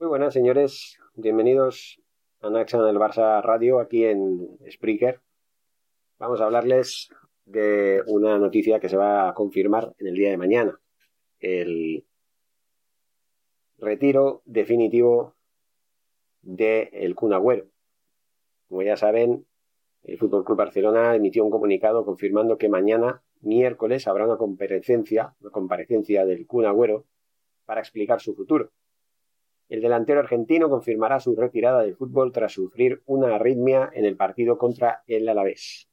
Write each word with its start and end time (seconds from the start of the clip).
Muy 0.00 0.08
buenas, 0.08 0.34
señores. 0.34 0.98
Bienvenidos 1.14 2.00
a 2.40 2.50
Naxa 2.50 2.82
del 2.82 2.98
Barça 2.98 3.40
Radio 3.42 3.78
aquí 3.78 4.04
en 4.04 4.58
Spreaker. 4.68 5.20
Vamos 6.18 6.40
a 6.40 6.46
hablarles 6.46 7.10
de 7.44 8.02
una 8.08 8.36
noticia 8.36 8.80
que 8.80 8.88
se 8.88 8.96
va 8.96 9.28
a 9.28 9.34
confirmar 9.34 9.94
en 9.98 10.08
el 10.08 10.14
día 10.14 10.30
de 10.30 10.36
mañana. 10.36 10.80
El 11.38 12.04
retiro 13.78 14.42
definitivo 14.44 15.36
del 16.42 16.88
el 16.92 17.14
Kun. 17.14 17.32
Como 18.68 18.82
ya 18.82 18.96
saben, 18.96 19.46
el 20.02 20.18
Fútbol 20.18 20.44
Club 20.44 20.58
Barcelona 20.58 21.14
emitió 21.14 21.44
un 21.44 21.52
comunicado 21.52 22.04
confirmando 22.04 22.58
que 22.58 22.68
mañana, 22.68 23.22
miércoles, 23.42 24.08
habrá 24.08 24.24
una 24.26 24.38
comparecencia, 24.38 25.36
una 25.40 25.52
comparecencia 25.52 26.26
del 26.26 26.48
Kun 26.48 26.66
Agüero 26.66 27.06
para 27.64 27.80
explicar 27.80 28.20
su 28.20 28.34
futuro. 28.34 28.72
El 29.68 29.80
delantero 29.80 30.20
argentino 30.20 30.68
confirmará 30.68 31.20
su 31.20 31.34
retirada 31.34 31.82
del 31.82 31.96
fútbol 31.96 32.32
tras 32.32 32.52
sufrir 32.52 33.02
una 33.06 33.34
arritmia 33.34 33.90
en 33.94 34.04
el 34.04 34.16
partido 34.16 34.58
contra 34.58 35.02
el 35.06 35.28
Alavés. 35.28 35.88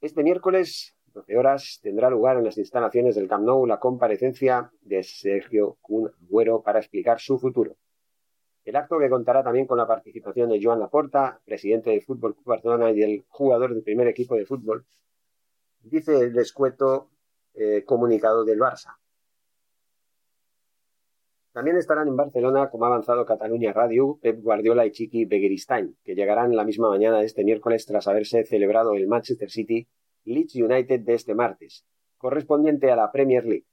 Este 0.00 0.24
miércoles, 0.24 0.96
12 1.12 1.36
horas, 1.36 1.78
tendrá 1.82 2.10
lugar 2.10 2.38
en 2.38 2.44
las 2.44 2.58
instalaciones 2.58 3.14
del 3.14 3.28
Camp 3.28 3.44
Nou 3.44 3.66
la 3.66 3.78
comparecencia 3.78 4.72
de 4.80 5.02
Sergio 5.02 5.76
Kun 5.80 6.10
Agüero 6.24 6.62
para 6.62 6.80
explicar 6.80 7.20
su 7.20 7.38
futuro. 7.38 7.76
El 8.64 8.76
acto 8.76 8.98
que 8.98 9.08
contará 9.08 9.42
también 9.42 9.66
con 9.66 9.78
la 9.78 9.86
participación 9.86 10.48
de 10.50 10.60
Joan 10.62 10.80
Laporta, 10.80 11.40
presidente 11.44 11.90
del 11.90 12.02
Fútbol 12.02 12.34
Club 12.34 12.46
Barcelona 12.46 12.90
y 12.92 13.02
el 13.02 13.24
jugador 13.28 13.74
del 13.74 13.82
primer 13.82 14.08
equipo 14.08 14.34
de 14.34 14.46
fútbol, 14.46 14.84
dice 15.82 16.18
el 16.18 16.32
descueto 16.32 17.10
eh, 17.54 17.84
comunicado 17.84 18.44
del 18.44 18.58
Barça. 18.58 18.96
También 21.52 21.76
estarán 21.76 22.06
en 22.06 22.16
Barcelona, 22.16 22.70
como 22.70 22.84
ha 22.84 22.88
avanzado 22.88 23.26
Cataluña 23.26 23.72
Radio, 23.72 24.20
Pep 24.22 24.40
Guardiola 24.40 24.86
y 24.86 24.92
Chiqui 24.92 25.24
Begiristain, 25.24 25.96
que 26.04 26.14
llegarán 26.14 26.54
la 26.54 26.64
misma 26.64 26.88
mañana 26.88 27.18
de 27.18 27.26
este 27.26 27.42
miércoles 27.42 27.86
tras 27.86 28.06
haberse 28.06 28.44
celebrado 28.44 28.94
el 28.94 29.08
Manchester 29.08 29.50
City 29.50 29.88
Leeds 30.24 30.54
United 30.54 31.00
de 31.00 31.14
este 31.14 31.34
martes, 31.34 31.84
correspondiente 32.18 32.92
a 32.92 32.96
la 32.96 33.10
Premier 33.10 33.44
League. 33.44 33.66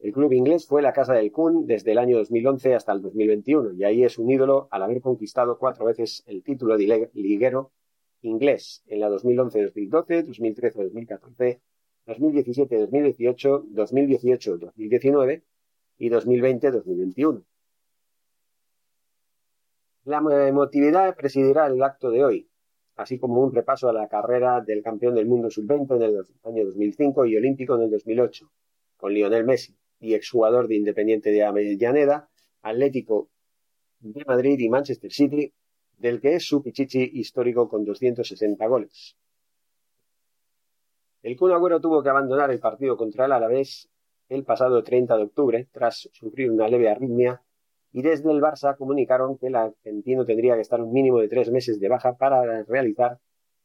El 0.00 0.12
club 0.12 0.32
inglés 0.32 0.66
fue 0.66 0.82
la 0.82 0.92
casa 0.92 1.14
del 1.14 1.30
Kun 1.30 1.66
desde 1.66 1.92
el 1.92 1.98
año 1.98 2.16
2011 2.18 2.74
hasta 2.74 2.92
el 2.92 3.00
2021 3.00 3.74
y 3.74 3.84
ahí 3.84 4.02
es 4.02 4.18
un 4.18 4.30
ídolo 4.30 4.66
al 4.72 4.82
haber 4.82 5.00
conquistado 5.00 5.56
cuatro 5.56 5.84
veces 5.84 6.24
el 6.26 6.42
título 6.42 6.76
de 6.76 7.10
liguero 7.14 7.70
inglés 8.22 8.82
en 8.86 9.00
la 9.00 9.08
2011-2012, 9.10 10.26
2013-2014, 10.26 11.60
2017-2018, 12.06 13.66
2018-2019 13.72 15.42
y 15.98 16.10
2020-2021. 16.10 17.44
La 20.04 20.48
emotividad 20.48 21.14
presidirá 21.16 21.66
el 21.66 21.82
acto 21.82 22.10
de 22.10 22.24
hoy, 22.24 22.48
así 22.96 23.18
como 23.18 23.42
un 23.42 23.54
repaso 23.54 23.88
a 23.88 23.92
la 23.92 24.08
carrera 24.08 24.60
del 24.60 24.82
campeón 24.82 25.14
del 25.14 25.26
mundo 25.26 25.50
sub-20 25.50 25.96
en 25.96 26.02
el 26.02 26.24
año 26.44 26.64
2005 26.64 27.26
y 27.26 27.36
olímpico 27.36 27.74
en 27.74 27.82
el 27.82 27.90
2008, 27.90 28.50
con 28.96 29.12
Lionel 29.12 29.44
Messi 29.44 29.76
y 30.00 30.14
exjugador 30.14 30.68
de 30.68 30.76
Independiente 30.76 31.30
de 31.30 31.44
Avellaneda, 31.44 32.28
Atlético 32.62 33.28
de 34.00 34.24
Madrid 34.24 34.58
y 34.58 34.68
Manchester 34.68 35.12
City, 35.12 35.52
del 35.98 36.20
que 36.20 36.36
es 36.36 36.46
su 36.46 36.62
pichichi 36.62 37.10
histórico 37.14 37.68
con 37.68 37.84
260 37.84 38.66
goles. 38.66 39.16
El 41.22 41.36
Kun 41.36 41.50
Agüero 41.50 41.80
tuvo 41.80 42.02
que 42.02 42.08
abandonar 42.08 42.50
el 42.50 42.60
partido 42.60 42.96
contra 42.96 43.26
el 43.26 43.32
Alavés 43.32 43.90
el 44.28 44.44
pasado 44.44 44.82
30 44.82 45.16
de 45.16 45.22
octubre 45.22 45.68
tras 45.72 46.08
sufrir 46.12 46.50
una 46.50 46.68
leve 46.68 46.88
arritmia 46.88 47.42
y 47.92 48.02
desde 48.02 48.30
el 48.30 48.40
Barça 48.40 48.76
comunicaron 48.76 49.38
que 49.38 49.46
el 49.46 49.56
argentino 49.56 50.24
tendría 50.24 50.54
que 50.54 50.60
estar 50.60 50.80
un 50.80 50.92
mínimo 50.92 51.18
de 51.18 51.28
tres 51.28 51.50
meses 51.50 51.80
de 51.80 51.88
baja 51.88 52.16
para 52.16 52.62
realizar 52.64 53.18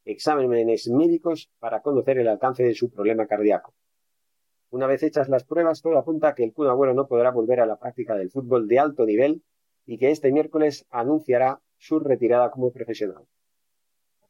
exámenes 0.04 0.88
médicos 0.88 1.50
para 1.58 1.80
conocer 1.80 2.18
el 2.18 2.28
alcance 2.28 2.62
de 2.62 2.74
su 2.74 2.90
problema 2.90 3.26
cardíaco. 3.26 3.74
Una 4.70 4.86
vez 4.86 5.02
hechas 5.02 5.28
las 5.28 5.44
pruebas, 5.44 5.82
todo 5.82 5.98
apunta 5.98 6.28
a 6.28 6.34
que 6.34 6.44
el 6.44 6.52
Kun 6.52 6.66
no 6.96 7.06
podrá 7.06 7.30
volver 7.30 7.60
a 7.60 7.66
la 7.66 7.76
práctica 7.76 8.16
del 8.16 8.30
fútbol 8.30 8.66
de 8.66 8.78
alto 8.78 9.06
nivel 9.06 9.42
y 9.86 9.98
que 9.98 10.10
este 10.10 10.32
miércoles 10.32 10.86
anunciará 10.90 11.60
su 11.76 12.00
retirada 12.00 12.50
como 12.50 12.72
profesional. 12.72 13.24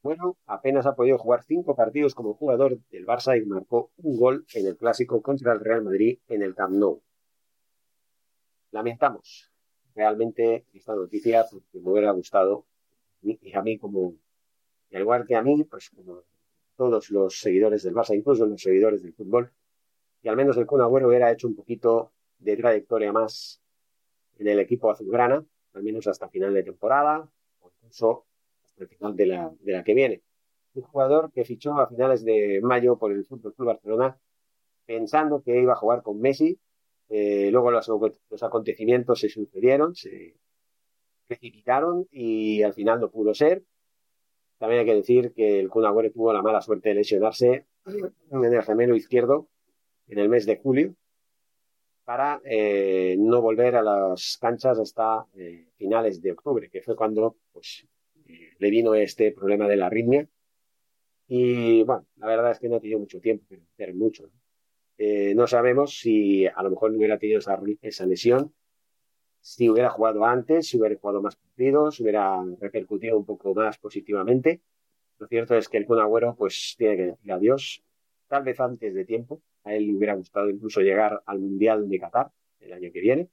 Bueno, 0.05 0.37
apenas 0.45 0.85
ha 0.85 0.95
podido 0.95 1.17
jugar 1.17 1.45
cinco 1.45 1.75
partidos 1.75 2.15
como 2.15 2.35
jugador 2.35 2.79
del 2.91 3.07
Barça 3.07 3.41
y 3.41 3.47
marcó 3.47 3.91
un 3.97 4.19
gol 4.19 4.45
en 4.53 4.67
el 4.67 4.77
clásico 4.77 5.23
contra 5.23 5.55
el 5.55 5.61
Real 5.61 5.83
Madrid 5.83 6.19
en 6.29 6.43
el 6.43 6.55
Camp 6.55 6.75
Nou. 6.75 7.01
Lamentamos 8.71 9.51
realmente 9.95 10.67
esta 10.75 10.95
noticia 10.95 11.47
porque 11.51 11.81
me 11.81 11.91
hubiera 11.91 12.11
gustado 12.11 12.67
y 13.23 13.55
a 13.55 13.63
mí 13.63 13.79
como, 13.79 14.15
al 14.93 15.01
igual 15.01 15.25
que 15.27 15.37
a 15.37 15.43
mí, 15.43 15.65
pues 15.65 15.89
como 15.89 16.21
todos 16.77 17.09
los 17.09 17.41
seguidores 17.41 17.83
del 17.83 17.95
Barça, 17.95 18.15
incluso 18.15 18.45
los 18.45 18.61
seguidores 18.61 19.03
del 19.03 19.15
fútbol, 19.15 19.51
y 20.23 20.29
al 20.29 20.37
menos 20.37 20.59
el 20.59 20.67
Kun 20.67 20.83
Agüero 20.83 21.09
hubiera 21.09 21.33
hecho 21.33 21.49
un 21.49 21.57
poquito 21.57 22.13
de 22.41 22.59
trayectoria 22.59 23.11
más 23.11 23.63
en 24.39 24.49
el 24.49 24.59
equipo 24.59 24.91
azulgrana, 24.91 25.43
al 25.73 25.83
menos 25.83 26.07
hasta 26.09 26.29
final 26.29 26.53
de 26.53 26.63
temporada, 26.63 27.27
o 27.63 27.71
incluso 27.81 28.27
al 28.79 28.89
final 28.89 29.17
de 29.17 29.27
la, 29.27 29.53
de 29.61 29.73
la 29.73 29.85
que 29.85 29.95
viene. 29.95 30.23
Un 30.75 30.83
jugador 30.83 31.31
que 31.33 31.45
fichó 31.45 31.79
a 31.79 31.87
finales 31.87 32.25
de 32.25 32.61
mayo 32.62 32.99
por 32.99 33.12
el 33.12 33.25
Fútbol 33.25 33.55
Club 33.55 33.69
Barcelona 33.69 34.19
pensando 34.87 35.43
que 35.43 35.61
iba 35.61 35.73
a 35.73 35.77
jugar 35.77 36.03
con 36.03 36.21
Messi. 36.21 36.59
Eh, 37.09 37.51
luego 37.51 37.71
los, 37.71 37.89
acontecimientos 38.43 39.21
se 39.21 39.29
sucedieron, 39.29 39.95
se 39.95 40.37
precipitaron 41.27 42.07
y 42.11 42.62
al 42.62 42.75
final 42.75 43.01
no 43.01 43.11
pudo 43.11 43.35
ser. 43.35 43.65
También 44.59 44.81
hay 44.81 44.87
que 44.87 44.95
decir 44.95 45.33
que 45.35 45.61
el 45.61 45.69
Kun 45.69 45.85
Agüero 45.85 46.11
tuvo 46.12 46.33
la 46.33 46.43
mala 46.43 46.61
suerte 46.61 46.91
de 46.91 46.95
lesionarse 46.97 47.67
en 47.87 48.45
el 48.45 48.62
gemelo 48.62 48.97
izquierdo 48.97 49.49
en 50.09 50.19
el 50.19 50.29
mes 50.29 50.47
de 50.47 50.56
julio 50.56 50.95
para 52.05 52.41
eh, 52.45 53.17
no 53.19 53.41
volver 53.41 53.77
a 53.77 53.83
las 53.83 54.37
canchas 54.38 54.79
hasta 54.79 55.26
eh, 55.35 55.69
finales 55.76 56.21
de 56.21 56.32
octubre, 56.32 56.69
que 56.71 56.82
fue 56.82 56.94
cuando 56.94 57.37
pues, 57.53 57.87
le 58.64 58.70
vino 58.70 58.94
este 58.94 59.31
problema 59.31 59.69
de 59.69 59.76
la 59.76 59.87
arritmia. 59.87 60.26
Y 61.28 61.82
bueno, 61.84 62.06
la 62.16 62.26
verdad 62.28 62.50
es 62.52 62.58
que 62.58 62.69
no 62.70 62.76
ha 62.76 62.81
tenido 62.81 62.99
mucho 62.99 63.20
tiempo, 63.20 63.44
pero 63.76 63.94
mucho. 63.94 64.31
Eh, 64.96 65.34
no 65.34 65.46
sabemos 65.46 65.99
si 65.99 66.46
a 66.46 66.62
lo 66.62 66.70
mejor 66.70 66.90
no 66.90 66.96
hubiera 66.96 67.19
tenido 67.19 67.40
esa, 67.40 68.06
lesión, 68.06 68.55
si 69.40 69.69
hubiera 69.69 69.90
jugado 69.90 70.25
antes, 70.25 70.69
si 70.69 70.78
hubiera 70.78 70.96
jugado 70.96 71.20
más 71.20 71.37
partidos, 71.37 71.96
si 71.96 72.05
hubiera 72.05 72.43
repercutido 72.58 73.19
un 73.19 73.26
poco 73.26 73.55
más 73.55 73.76
positivamente. 73.76 74.62
Lo 75.19 75.26
cierto 75.26 75.55
es 75.56 75.69
que 75.69 75.76
el 75.76 75.84
Kun 75.84 75.99
Agüero 75.99 76.34
pues 76.34 76.75
tiene 76.78 76.96
que 76.96 77.02
decir 77.02 77.32
adiós, 77.32 77.82
tal 78.28 78.44
vez 78.44 78.58
antes 78.61 78.94
de 78.94 79.05
tiempo. 79.05 79.43
A 79.64 79.75
él 79.75 79.88
le 79.88 79.94
hubiera 79.94 80.14
gustado 80.14 80.49
incluso 80.49 80.81
llegar 80.81 81.22
al 81.26 81.38
Mundial 81.38 81.87
de 81.87 81.99
Qatar 81.99 82.31
el 82.61 82.72
año 82.72 82.90
que 82.90 83.00
viene. 83.00 83.28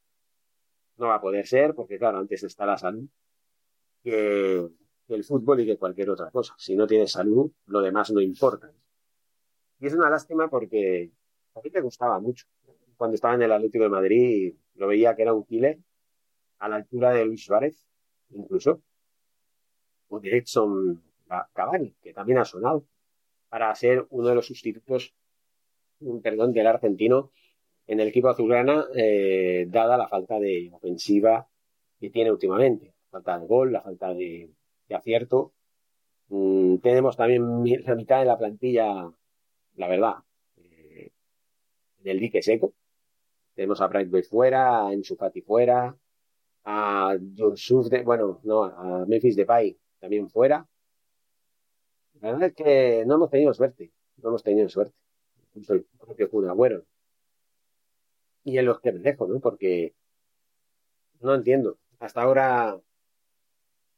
No 0.97 1.07
va 1.07 1.15
a 1.15 1.21
poder 1.21 1.47
ser 1.47 1.73
porque, 1.73 1.97
claro, 1.97 2.17
antes 2.17 2.43
está 2.43 2.65
la 2.65 2.77
salud 2.77 3.07
el 5.15 5.23
fútbol 5.23 5.61
y 5.61 5.65
que 5.65 5.77
cualquier 5.77 6.09
otra 6.09 6.29
cosa. 6.31 6.53
Si 6.57 6.75
no 6.75 6.87
tienes 6.87 7.11
salud, 7.11 7.51
lo 7.67 7.81
demás 7.81 8.11
no 8.11 8.21
importa. 8.21 8.71
Y 9.79 9.87
es 9.87 9.93
una 9.93 10.09
lástima 10.09 10.49
porque 10.49 11.11
a 11.55 11.61
mí 11.61 11.69
me 11.73 11.81
gustaba 11.81 12.19
mucho. 12.19 12.45
Cuando 12.97 13.15
estaba 13.15 13.33
en 13.35 13.41
el 13.41 13.51
Atlético 13.51 13.83
de 13.83 13.89
Madrid, 13.89 14.53
Lo 14.75 14.87
veía 14.87 15.15
que 15.15 15.23
era 15.23 15.33
un 15.33 15.43
killer 15.43 15.79
a 16.59 16.69
la 16.69 16.77
altura 16.77 17.11
de 17.11 17.25
Luis 17.25 17.43
Suárez, 17.43 17.87
incluso. 18.29 18.81
O 20.09 20.19
de 20.19 20.37
Edson 20.37 21.01
Cavani, 21.53 21.93
que 22.01 22.13
también 22.13 22.39
ha 22.39 22.45
sonado, 22.45 22.85
para 23.49 23.73
ser 23.75 24.05
uno 24.09 24.29
de 24.29 24.35
los 24.35 24.45
sustitutos, 24.45 25.13
perdón, 26.21 26.53
del 26.53 26.67
argentino 26.67 27.31
en 27.87 27.99
el 27.99 28.07
equipo 28.09 28.29
azulgrana, 28.29 28.85
eh, 28.95 29.65
dada 29.69 29.97
la 29.97 30.07
falta 30.07 30.39
de 30.39 30.69
ofensiva 30.73 31.47
que 31.99 32.09
tiene 32.09 32.31
últimamente. 32.31 32.93
La 33.11 33.19
falta 33.19 33.39
de 33.39 33.47
gol, 33.47 33.73
la 33.73 33.81
falta 33.81 34.13
de, 34.13 34.49
acierto. 34.95 35.53
Mm, 36.29 36.77
tenemos 36.77 37.17
también 37.17 37.63
la 37.85 37.95
mitad 37.95 38.19
de 38.19 38.25
la 38.25 38.37
plantilla, 38.37 39.11
la 39.75 39.87
verdad, 39.87 40.15
eh, 40.57 41.11
en 42.03 42.07
el 42.11 42.19
dique 42.19 42.41
seco. 42.41 42.73
Tenemos 43.55 43.81
a 43.81 43.87
Brightway 43.87 44.23
fuera, 44.23 44.87
a 44.87 44.93
Enzo 44.93 45.15
fuera, 45.45 45.95
a 46.65 47.17
Yusuf 47.19 47.87
de, 47.89 48.03
bueno, 48.03 48.39
no, 48.43 48.63
a 48.63 49.05
Memphis 49.05 49.35
Depay 49.35 49.77
también 49.99 50.29
fuera. 50.29 50.67
La 52.21 52.31
verdad 52.31 52.49
es 52.49 52.55
que 52.55 53.03
no 53.05 53.15
hemos 53.15 53.29
tenido 53.29 53.53
suerte, 53.53 53.91
no 54.17 54.29
hemos 54.29 54.43
tenido 54.43 54.69
suerte. 54.69 54.95
Incluso 55.49 55.73
el 55.73 55.85
propio 55.99 56.29
Kun 56.29 56.47
Agüero. 56.47 56.85
Y 58.43 58.57
en 58.57 58.65
los 58.65 58.79
que 58.79 58.91
me 58.91 58.99
dejo, 58.99 59.27
¿no? 59.27 59.39
Porque 59.39 59.93
no 61.19 61.35
entiendo. 61.35 61.77
Hasta 61.99 62.21
ahora 62.21 62.79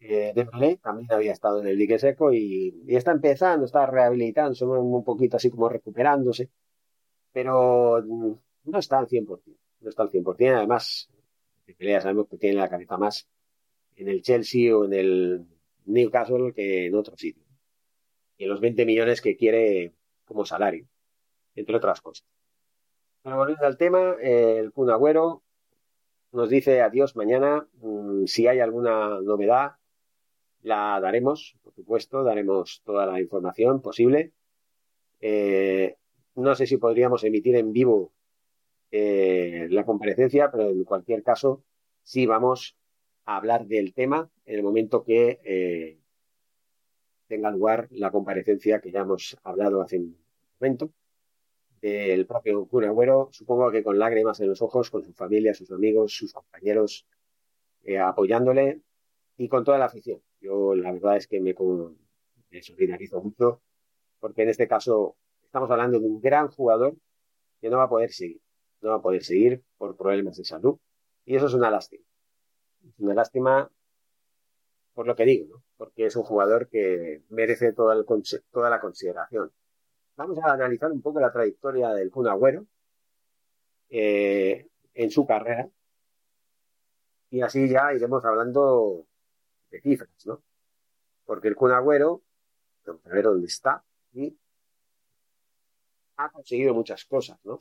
eh, 0.06 0.34
Dembélé 0.36 0.78
también 0.78 1.12
había 1.12 1.32
estado 1.32 1.62
en 1.62 1.68
el 1.68 1.78
dique 1.78 2.00
seco 2.00 2.34
y, 2.34 2.84
está 2.88 3.12
empezando, 3.12 3.66
está 3.66 3.86
rehabilitando, 3.86 4.82
un 4.82 5.04
poquito 5.04 5.38
así 5.38 5.50
como 5.50 5.70
recuperándose, 5.70 6.50
pero 7.32 8.04
no 8.04 8.80
está 8.80 9.00
al 9.00 9.08
100%, 9.08 9.42
no 9.82 9.90
está 9.90 10.04
al 10.04 10.12
100%, 10.12 10.58
además 10.58 11.10
Dembélé 11.66 11.92
ya 11.92 12.02
sabemos 12.02 12.28
que 12.28 12.38
tiene 12.38 12.58
la 12.58 12.70
cabeza 12.70 12.98
más 12.98 13.28
en 13.96 14.10
el 14.10 14.22
Chelsea 14.22 14.76
o 14.76 14.86
en 14.86 14.94
el 14.94 15.46
Newcastle 15.86 16.54
que 16.54 16.88
en 16.88 16.96
otro 16.96 17.16
sitio. 17.18 17.44
Y 18.38 18.44
en 18.44 18.50
los 18.50 18.60
20 18.60 18.86
millones 18.86 19.22
que 19.22 19.38
quiere 19.38 19.94
como 20.26 20.46
salario, 20.46 20.88
entre 21.56 21.78
otras 21.78 22.02
cosas. 22.02 22.28
Pero 23.22 23.38
volviendo 23.38 23.66
al 23.66 23.78
tema, 23.78 24.16
el 24.22 24.72
Kun 24.72 24.90
Agüero 24.90 25.44
nos 26.32 26.50
dice 26.50 26.82
adiós 26.82 27.16
mañana. 27.16 27.68
Mm, 27.82 28.26
si 28.26 28.48
hay 28.48 28.60
alguna 28.60 29.22
novedad, 29.22 29.74
la 30.64 31.00
daremos, 31.02 31.56
por 31.62 31.74
supuesto, 31.74 32.24
daremos 32.24 32.82
toda 32.86 33.06
la 33.06 33.22
información 33.22 33.82
posible. 33.82 34.32
Eh, 35.20 35.98
no 36.36 36.56
sé 36.56 36.66
si 36.66 36.78
podríamos 36.78 37.24
emitir 37.24 37.56
en 37.58 37.74
vivo 37.74 38.14
eh, 38.92 39.68
la 39.70 39.86
comparecencia, 39.86 40.50
pero 40.52 40.70
en 40.70 40.84
cualquier 40.86 41.22
caso, 41.22 41.64
sí 42.02 42.26
vamos 42.26 42.78
a 43.26 43.38
hablar 43.38 43.68
del 43.68 43.94
tema 43.94 44.30
en 44.46 44.56
el 44.56 44.64
momento 44.64 45.04
que 45.04 45.40
eh, 45.44 46.00
tenga 47.28 47.52
lugar 47.52 47.88
la 47.92 48.12
comparecencia 48.12 48.80
que 48.80 48.92
ya 48.92 49.02
hemos 49.02 49.38
hablado 49.44 49.82
hace 49.82 49.98
un 50.00 50.18
momento 50.60 50.92
el 51.82 52.26
propio 52.26 52.66
cura 52.66 52.94
supongo 53.32 53.70
que 53.70 53.84
con 53.84 54.00
lágrimas 54.00 54.40
en 54.40 54.48
los 54.48 54.62
ojos, 54.62 54.90
con 54.90 55.04
su 55.04 55.12
familia, 55.12 55.54
sus 55.54 55.70
amigos, 55.70 56.16
sus 56.16 56.32
compañeros, 56.32 57.06
apoyándole 58.02 58.80
y 59.36 59.50
con 59.50 59.66
toda 59.66 59.80
la 59.80 59.86
afición. 59.86 60.22
Yo 60.44 60.76
la 60.76 60.92
verdad 60.92 61.18
es 61.18 61.28
que 61.28 61.40
me, 61.42 61.56
solidarizo 62.62 63.22
mucho, 63.22 63.62
porque 64.20 64.44
en 64.44 64.50
este 64.50 64.68
caso 64.68 65.16
estamos 65.44 65.72
hablando 65.72 66.00
de 66.00 66.06
un 66.06 66.22
gran 66.22 66.50
jugador 66.50 66.96
que 67.60 67.70
no 67.70 67.78
va 67.78 67.86
a 67.86 67.90
poder 67.90 68.12
seguir, 68.12 68.42
no 68.82 68.90
va 68.90 68.98
a 68.98 69.02
poder 69.02 69.24
seguir 69.24 69.64
por 69.78 69.98
problemas 69.98 70.38
de 70.38 70.46
salud. 70.46 70.78
Y 71.26 71.36
eso 71.36 71.48
es 71.48 71.54
una 71.56 71.72
lástima. 71.72 72.06
Es 72.88 73.00
una 73.00 73.16
lástima 73.16 73.72
por 74.94 75.08
lo 75.08 75.16
que 75.16 75.26
digo, 75.26 75.64
porque 75.78 76.06
es 76.06 76.16
un 76.16 76.24
jugador 76.24 76.70
que 76.70 77.24
merece 77.30 77.74
toda 77.74 77.96
la 77.96 78.80
consideración 78.80 79.52
vamos 80.16 80.38
a 80.40 80.54
analizar 80.54 80.92
un 80.92 81.02
poco 81.02 81.20
la 81.20 81.32
trayectoria 81.32 81.90
del 81.90 82.12
Kun 82.12 82.28
Agüero 82.28 82.66
eh, 83.90 84.68
en 84.94 85.12
su 85.12 85.26
carrera 85.26 85.70
y 87.30 87.42
así 87.42 87.68
ya 87.68 87.94
iremos 87.94 88.24
hablando 88.26 89.06
de 89.74 89.82
cifras, 89.82 90.26
¿no? 90.26 90.42
Porque 91.26 91.48
el 91.48 91.56
Kun 91.56 91.72
Agüero, 91.72 92.22
ver 93.06 93.24
dónde 93.24 93.48
está, 93.48 93.84
y 94.14 94.38
ha 96.18 96.30
conseguido 96.30 96.74
muchas 96.74 97.06
cosas, 97.06 97.40
¿no? 97.44 97.60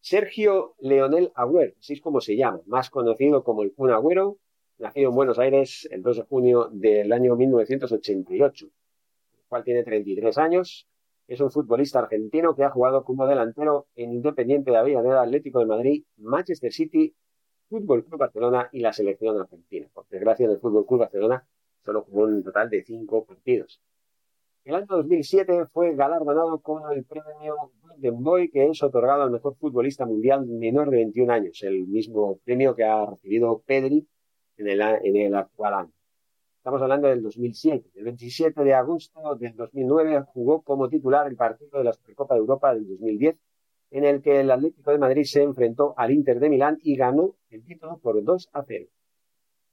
Sergio 0.00 0.74
Leonel 0.80 1.30
Agüero, 1.34 1.74
así 1.78 1.92
es 1.92 2.00
como 2.00 2.20
se 2.20 2.36
llama, 2.36 2.60
más 2.66 2.90
conocido 2.90 3.44
como 3.44 3.62
el 3.62 3.72
Kun 3.72 3.90
Agüero, 3.90 4.38
nacido 4.78 5.10
en 5.10 5.14
Buenos 5.14 5.38
Aires 5.38 5.86
el 5.92 6.02
2 6.02 6.16
de 6.16 6.22
junio 6.22 6.68
del 6.72 7.12
año 7.12 7.36
1988, 7.36 8.66
el 8.66 9.44
cual 9.48 9.64
tiene 9.64 9.84
33 9.84 10.38
años, 10.38 10.88
es 11.28 11.40
un 11.40 11.50
futbolista 11.50 12.00
argentino 12.00 12.56
que 12.56 12.64
ha 12.64 12.70
jugado 12.70 13.04
como 13.04 13.26
delantero 13.26 13.86
en 13.94 14.12
Independiente 14.12 14.70
de 14.70 14.78
Avellaneda, 14.78 15.22
Atlético 15.22 15.60
de 15.60 15.66
Madrid, 15.66 16.04
Manchester 16.16 16.72
City, 16.72 17.14
Fútbol 17.72 18.04
Club 18.04 18.20
Barcelona 18.20 18.68
y 18.70 18.80
la 18.80 18.92
selección 18.92 19.40
argentina. 19.40 19.88
Por 19.94 20.06
desgracia, 20.08 20.44
en 20.44 20.52
el 20.52 20.58
Fútbol 20.58 20.84
Club 20.84 21.00
Barcelona 21.00 21.42
solo 21.82 22.02
jugó 22.02 22.24
un 22.24 22.44
total 22.44 22.68
de 22.68 22.84
cinco 22.84 23.24
partidos. 23.24 23.80
El 24.62 24.74
año 24.74 24.86
2007 24.90 25.68
fue 25.72 25.94
galardonado 25.94 26.60
con 26.60 26.92
el 26.92 27.02
premio 27.04 27.72
Golden 27.80 28.22
Boy, 28.22 28.50
que 28.50 28.66
es 28.66 28.82
otorgado 28.82 29.22
al 29.22 29.30
mejor 29.30 29.56
futbolista 29.56 30.04
mundial 30.04 30.44
menor 30.46 30.90
de 30.90 30.98
21 30.98 31.32
años, 31.32 31.62
el 31.62 31.86
mismo 31.86 32.38
premio 32.44 32.76
que 32.76 32.84
ha 32.84 33.06
recibido 33.06 33.62
Pedri 33.64 34.06
en 34.58 34.68
el, 34.68 34.80
en 34.82 35.16
el 35.16 35.34
actual 35.34 35.72
año. 35.72 35.92
Estamos 36.58 36.82
hablando 36.82 37.08
del 37.08 37.22
2007. 37.22 37.90
El 37.94 38.04
27 38.04 38.62
de 38.62 38.74
agosto 38.74 39.34
del 39.36 39.56
2009 39.56 40.24
jugó 40.26 40.60
como 40.60 40.90
titular 40.90 41.26
el 41.26 41.36
partido 41.36 41.78
de 41.78 41.84
la 41.84 41.94
Supercopa 41.94 42.34
de 42.34 42.40
Europa 42.40 42.74
del 42.74 42.86
2010, 42.86 43.34
en 43.92 44.04
el 44.04 44.22
que 44.22 44.40
el 44.40 44.50
Atlético 44.50 44.90
de 44.90 44.98
Madrid 44.98 45.24
se 45.24 45.42
enfrentó 45.42 45.94
al 45.98 46.10
Inter 46.10 46.40
de 46.40 46.48
Milán 46.48 46.78
y 46.82 46.96
ganó 46.96 47.36
el 47.50 47.62
título 47.62 47.98
por 47.98 48.24
2 48.24 48.48
a 48.54 48.64
0. 48.64 48.86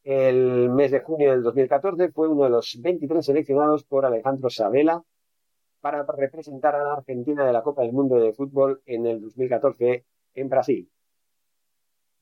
El 0.04 0.69
mes 0.71 0.92
de 0.92 1.00
junio 1.00 1.31
del 1.31 1.42
2014 1.42 2.12
fue 2.12 2.27
uno 2.27 2.44
de 2.44 2.50
los 2.50 2.77
23 2.81 3.25
seleccionados 3.25 3.86
por 3.86 4.06
Alejandro 4.06 4.50
Sabela 4.50 5.01
para 5.80 6.06
representar 6.06 6.75
a 6.75 6.83
la 6.83 6.94
Argentina 6.95 7.45
de 7.45 7.54
la 7.54 7.63
Copa 7.63 7.83
del 7.83 7.94
Mundo 7.94 8.19
de 8.19 8.33
Fútbol 8.33 8.81
en 8.86 9.06
el 9.06 9.21
2014 9.21 10.04
en 10.33 10.50
Brasil. 10.50 10.89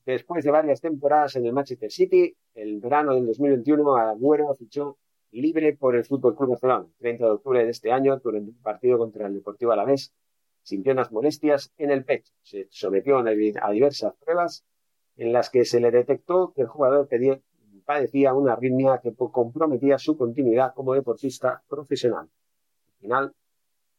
Después 0.06 0.44
de 0.44 0.52
varias 0.52 0.80
temporadas 0.80 1.34
en 1.34 1.46
el 1.46 1.52
Manchester 1.52 1.90
City, 1.90 2.32
el 2.54 2.78
verano 2.78 3.12
del 3.16 3.26
2021 3.26 3.96
Agüero 3.96 4.54
fichó 4.54 4.98
libre 5.32 5.76
por 5.76 5.96
el 5.96 6.04
Fútbol 6.04 6.36
Club 6.36 6.50
Barcelona. 6.50 6.86
30 6.98 7.24
de 7.24 7.30
octubre 7.32 7.64
de 7.64 7.70
este 7.70 7.90
año, 7.90 8.16
durante 8.18 8.50
un 8.50 8.62
partido 8.62 8.98
contra 8.98 9.26
el 9.26 9.34
Deportivo 9.34 9.72
Alavés, 9.72 10.14
sintió 10.68 10.92
unas 10.92 11.10
molestias 11.12 11.72
en 11.78 11.90
el 11.90 12.04
pecho. 12.04 12.32
Se 12.42 12.66
sometió 12.70 13.18
a 13.18 13.70
diversas 13.70 14.14
pruebas 14.24 14.64
en 15.16 15.32
las 15.32 15.50
que 15.50 15.64
se 15.64 15.80
le 15.80 15.90
detectó 15.90 16.52
que 16.54 16.62
el 16.62 16.68
jugador 16.68 17.08
padecía 17.84 18.34
una 18.34 18.52
arritmia 18.52 19.00
que 19.02 19.14
comprometía 19.14 19.98
su 19.98 20.16
continuidad 20.16 20.74
como 20.74 20.94
deportista 20.94 21.62
profesional. 21.68 22.28
Al 22.28 23.00
final, 23.00 23.34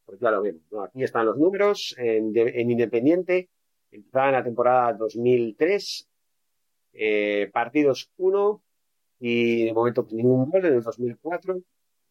pues 0.06 0.20
ya 0.20 0.30
lo 0.30 0.42
vemos. 0.42 0.62
Aquí 0.84 1.02
están 1.02 1.26
los 1.26 1.36
números 1.36 1.94
en 1.98 2.70
Independiente 2.70 3.48
Empezaba 3.92 4.30
la 4.30 4.44
temporada 4.44 4.92
2003, 4.92 6.08
eh, 6.92 7.50
partidos 7.52 8.08
1 8.18 8.62
y 9.18 9.64
de 9.64 9.72
momento 9.72 10.06
ningún 10.12 10.48
gol 10.48 10.64
en 10.64 10.74
el 10.74 10.82
2004. 10.82 11.60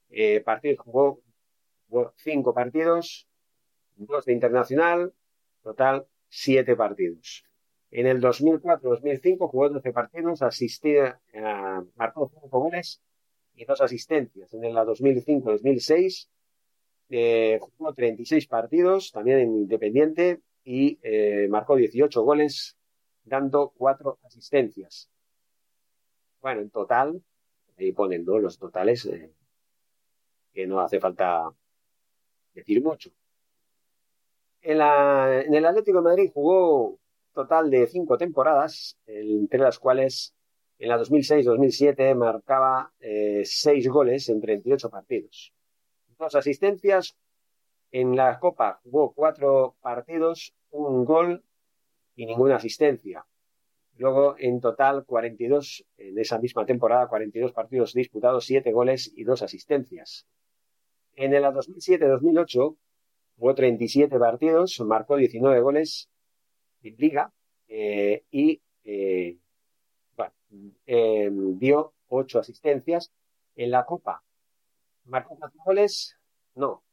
Eh, 0.10 0.42
partidos 0.42 0.80
jugó, 0.80 1.22
jugó 1.88 2.14
cinco 2.18 2.54
partidos, 2.54 3.29
dos 4.00 4.26
de 4.26 4.34
internacional, 4.34 5.14
total 5.62 6.08
siete 6.28 6.76
partidos. 6.76 7.46
En 7.92 8.06
el 8.06 8.22
2004-2005 8.22 9.50
jugó 9.50 9.70
12 9.70 9.92
partidos, 9.92 10.42
asistía, 10.42 11.20
marcó 11.96 12.28
5 12.28 12.48
goles 12.48 13.02
y 13.56 13.66
dos 13.66 13.82
asistencias. 13.82 14.54
En 14.54 14.64
el 14.64 14.76
2005-2006 14.76 16.28
eh, 17.10 17.60
jugó 17.60 17.94
36 17.94 18.48
partidos, 18.48 19.12
también 19.12 19.40
en 19.40 19.56
Independiente, 19.56 20.42
y 20.64 21.00
eh, 21.02 21.48
marcó 21.50 21.76
18 21.76 22.22
goles, 22.22 22.78
dando 23.24 23.74
4 23.76 24.20
asistencias. 24.24 25.10
Bueno, 26.42 26.62
en 26.62 26.70
total, 26.70 27.24
ahí 27.78 27.92
ponen 27.92 28.24
los 28.26 28.60
totales, 28.60 29.06
eh, 29.06 29.32
que 30.54 30.68
no 30.68 30.80
hace 30.80 31.00
falta 31.00 31.50
decir 32.54 32.84
mucho. 32.84 33.10
En, 34.70 34.78
la, 34.78 35.42
el 35.42 35.66
Atlético 35.66 35.98
de 35.98 36.04
Madrid 36.04 36.32
jugó 36.32 37.00
total 37.34 37.72
de 37.72 37.88
5 37.88 38.20
temporadas, 38.20 39.00
entre 39.08 39.60
las 39.60 39.80
cuales 39.80 40.36
en 40.78 40.90
la 40.90 41.00
2006-2007 41.00 42.14
marcaba 42.14 42.94
6 43.00 43.66
eh, 43.66 43.90
goles 43.90 44.30
en 44.30 44.40
38 44.40 44.92
partidos. 44.92 45.52
Dos 46.20 46.36
asistencias, 46.36 47.18
en 47.92 48.16
la 48.16 48.38
Copa 48.38 48.80
jugó 48.84 49.12
cuatro 49.12 49.76
partidos, 49.82 50.54
un 50.70 51.04
gol 51.04 51.44
y 52.16 52.28
ninguna 52.28 52.58
asistencia. 52.58 53.26
Luego, 53.98 54.36
en 54.38 54.62
total, 54.62 55.04
42, 55.04 55.84
en 55.98 56.20
esa 56.20 56.38
misma 56.38 56.68
temporada, 56.68 57.08
42 57.08 57.54
partidos 57.54 57.96
disputados, 57.96 58.46
7 58.46 58.72
goles 58.72 59.12
y 59.16 59.24
2 59.24 59.42
asistencias. 59.42 60.28
En 61.16 61.34
el 61.34 61.44
2007-2008 61.44 62.78
jugó 63.40 63.56
37 63.56 64.20
partidos, 64.20 64.80
marcó 64.82 65.16
19 65.16 65.62
goles 65.62 66.10
en 66.84 66.96
liga 66.98 67.32
eh, 67.70 68.24
y 68.32 68.62
eh, 68.84 69.38
bueno, 70.18 70.34
eh, 70.86 71.30
dio 71.32 71.94
8 72.10 72.40
asistencias. 72.40 73.12
En 73.56 73.72
la 73.72 73.86
Copa, 73.86 74.24
¿marcó 75.06 75.36
4 75.38 75.62
goles? 75.66 76.18
No, 76.56 76.84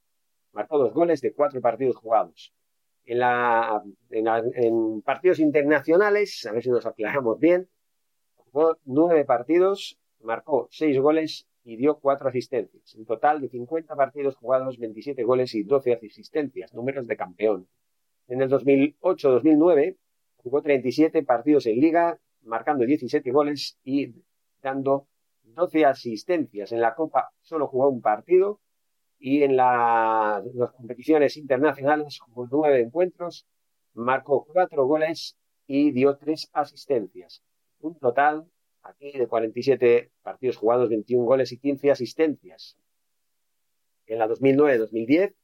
marcó 0.52 0.78
2 0.78 0.92
goles 0.94 1.20
de 1.20 1.32
4 1.32 1.60
partidos 1.60 1.96
jugados. 1.96 2.52
En, 3.04 3.20
la, 3.20 3.82
en, 4.10 5.02
partidos 5.02 5.38
internacionales, 5.38 6.44
a 6.46 6.52
ver 6.52 6.62
si 6.62 6.70
nos 6.70 6.86
aclaramos 6.86 7.38
bien, 7.38 7.68
jugó 8.36 8.78
9 8.84 9.24
partidos, 9.24 9.96
marcó 10.22 10.66
6 10.72 10.98
goles 11.00 11.46
y 11.66 11.76
dio 11.76 11.98
4 11.98 12.28
asistencias. 12.28 12.94
En 12.94 13.04
total 13.04 13.40
de 13.40 13.48
50 13.48 13.96
partidos 13.96 14.36
jugados, 14.36 14.78
27 14.78 15.24
goles 15.24 15.52
y 15.56 15.64
12 15.64 15.94
asistencias, 15.94 16.72
números 16.72 17.08
de 17.08 17.16
campeón. 17.16 17.66
En 18.28 18.40
el 18.40 18.48
2008-2009 18.48 19.96
jugó 20.36 20.62
37 20.62 21.24
partidos 21.24 21.66
en 21.66 21.80
liga, 21.80 22.18
marcando 22.42 22.84
17 22.86 23.32
goles 23.32 23.78
y 23.82 24.14
dando 24.62 25.08
12 25.42 25.84
asistencias. 25.84 26.70
En 26.70 26.80
la 26.80 26.94
Copa 26.94 27.30
solo 27.40 27.66
jugó 27.66 27.88
un 27.88 28.00
partido 28.00 28.60
y 29.18 29.42
en 29.42 29.56
las 29.56 30.44
competiciones 30.76 31.36
internacionales 31.36 32.20
jugó 32.20 32.46
nueve 32.48 32.80
encuentros, 32.80 33.44
marcó 33.94 34.44
cuatro 34.44 34.86
goles 34.86 35.36
y 35.66 35.90
dio 35.90 36.16
tres 36.16 36.48
asistencias. 36.52 37.42
Un 37.80 37.98
total 37.98 38.46
aquí 38.88 39.12
de 39.12 39.26
47 39.26 40.10
partidos 40.22 40.56
jugados, 40.56 40.88
21 40.88 41.24
goles 41.24 41.52
y 41.52 41.58
15 41.58 41.90
asistencias. 41.90 42.76
En 44.06 44.18
la 44.18 44.28
2009-2010 44.28 45.34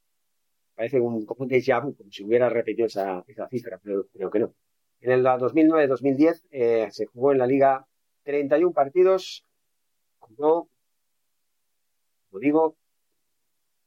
parece 0.75 1.01
un, 1.01 1.27
un 1.29 1.49
déjà 1.49 1.81
vu, 1.81 1.95
como 1.95 2.11
si 2.11 2.25
hubiera 2.25 2.49
repetido 2.49 2.87
esa, 2.87 3.25
esa 3.27 3.49
cifra, 3.49 3.79
pero 3.83 4.07
creo 4.13 4.31
que 4.31 4.39
no. 4.41 4.55
En 5.01 5.23
la 5.23 5.37
2009-2010 5.37 6.43
eh, 6.51 6.89
se 6.91 7.07
jugó 7.07 7.33
en 7.33 7.39
la 7.39 7.47
liga 7.47 7.87
31 8.23 8.73
partidos, 8.73 9.45
jugó, 10.21 10.69
como 12.31 12.41
digo, 12.41 12.77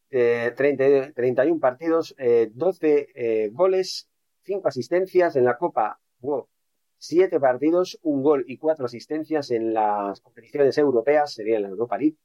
30, 0.10 1.14
31 1.14 1.60
partidos, 1.60 2.16
12 2.18 2.98
eh, 3.00 3.08
eh, 3.16 3.50
goles, 3.52 4.10
5 4.44 4.68
asistencias. 4.68 5.36
En 5.36 5.46
la 5.46 5.58
Copa 5.58 6.00
jugó 6.20 6.50
7 7.08 7.40
partidos, 7.40 8.00
un 8.04 8.24
gol 8.24 8.46
y 8.48 8.58
4 8.58 8.86
asistencias 8.86 9.52
en 9.52 9.74
las 9.74 10.22
competiciones 10.22 10.78
europeas, 10.78 11.34
sería 11.34 11.58
en 11.58 11.64
la 11.64 11.70
Europa 11.70 11.98
League. 11.98 12.18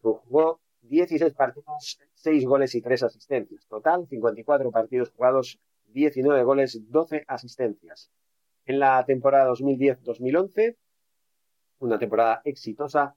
Jugó 0.00 0.60
16 0.82 1.34
partidos, 1.34 1.98
6 2.14 2.44
goles 2.46 2.74
y 2.74 2.82
3 2.82 3.02
asistencias. 3.02 3.66
Total, 3.66 4.06
54 4.08 4.70
partidos 4.70 5.10
jugados, 5.10 5.58
19 5.86 6.42
goles, 6.44 6.78
12 6.90 7.24
asistencias. 7.26 8.10
En 8.66 8.78
la 8.78 9.04
temporada 9.04 9.50
2010-2011, 9.50 10.76
una 11.80 11.98
temporada 11.98 12.42
exitosa, 12.44 13.14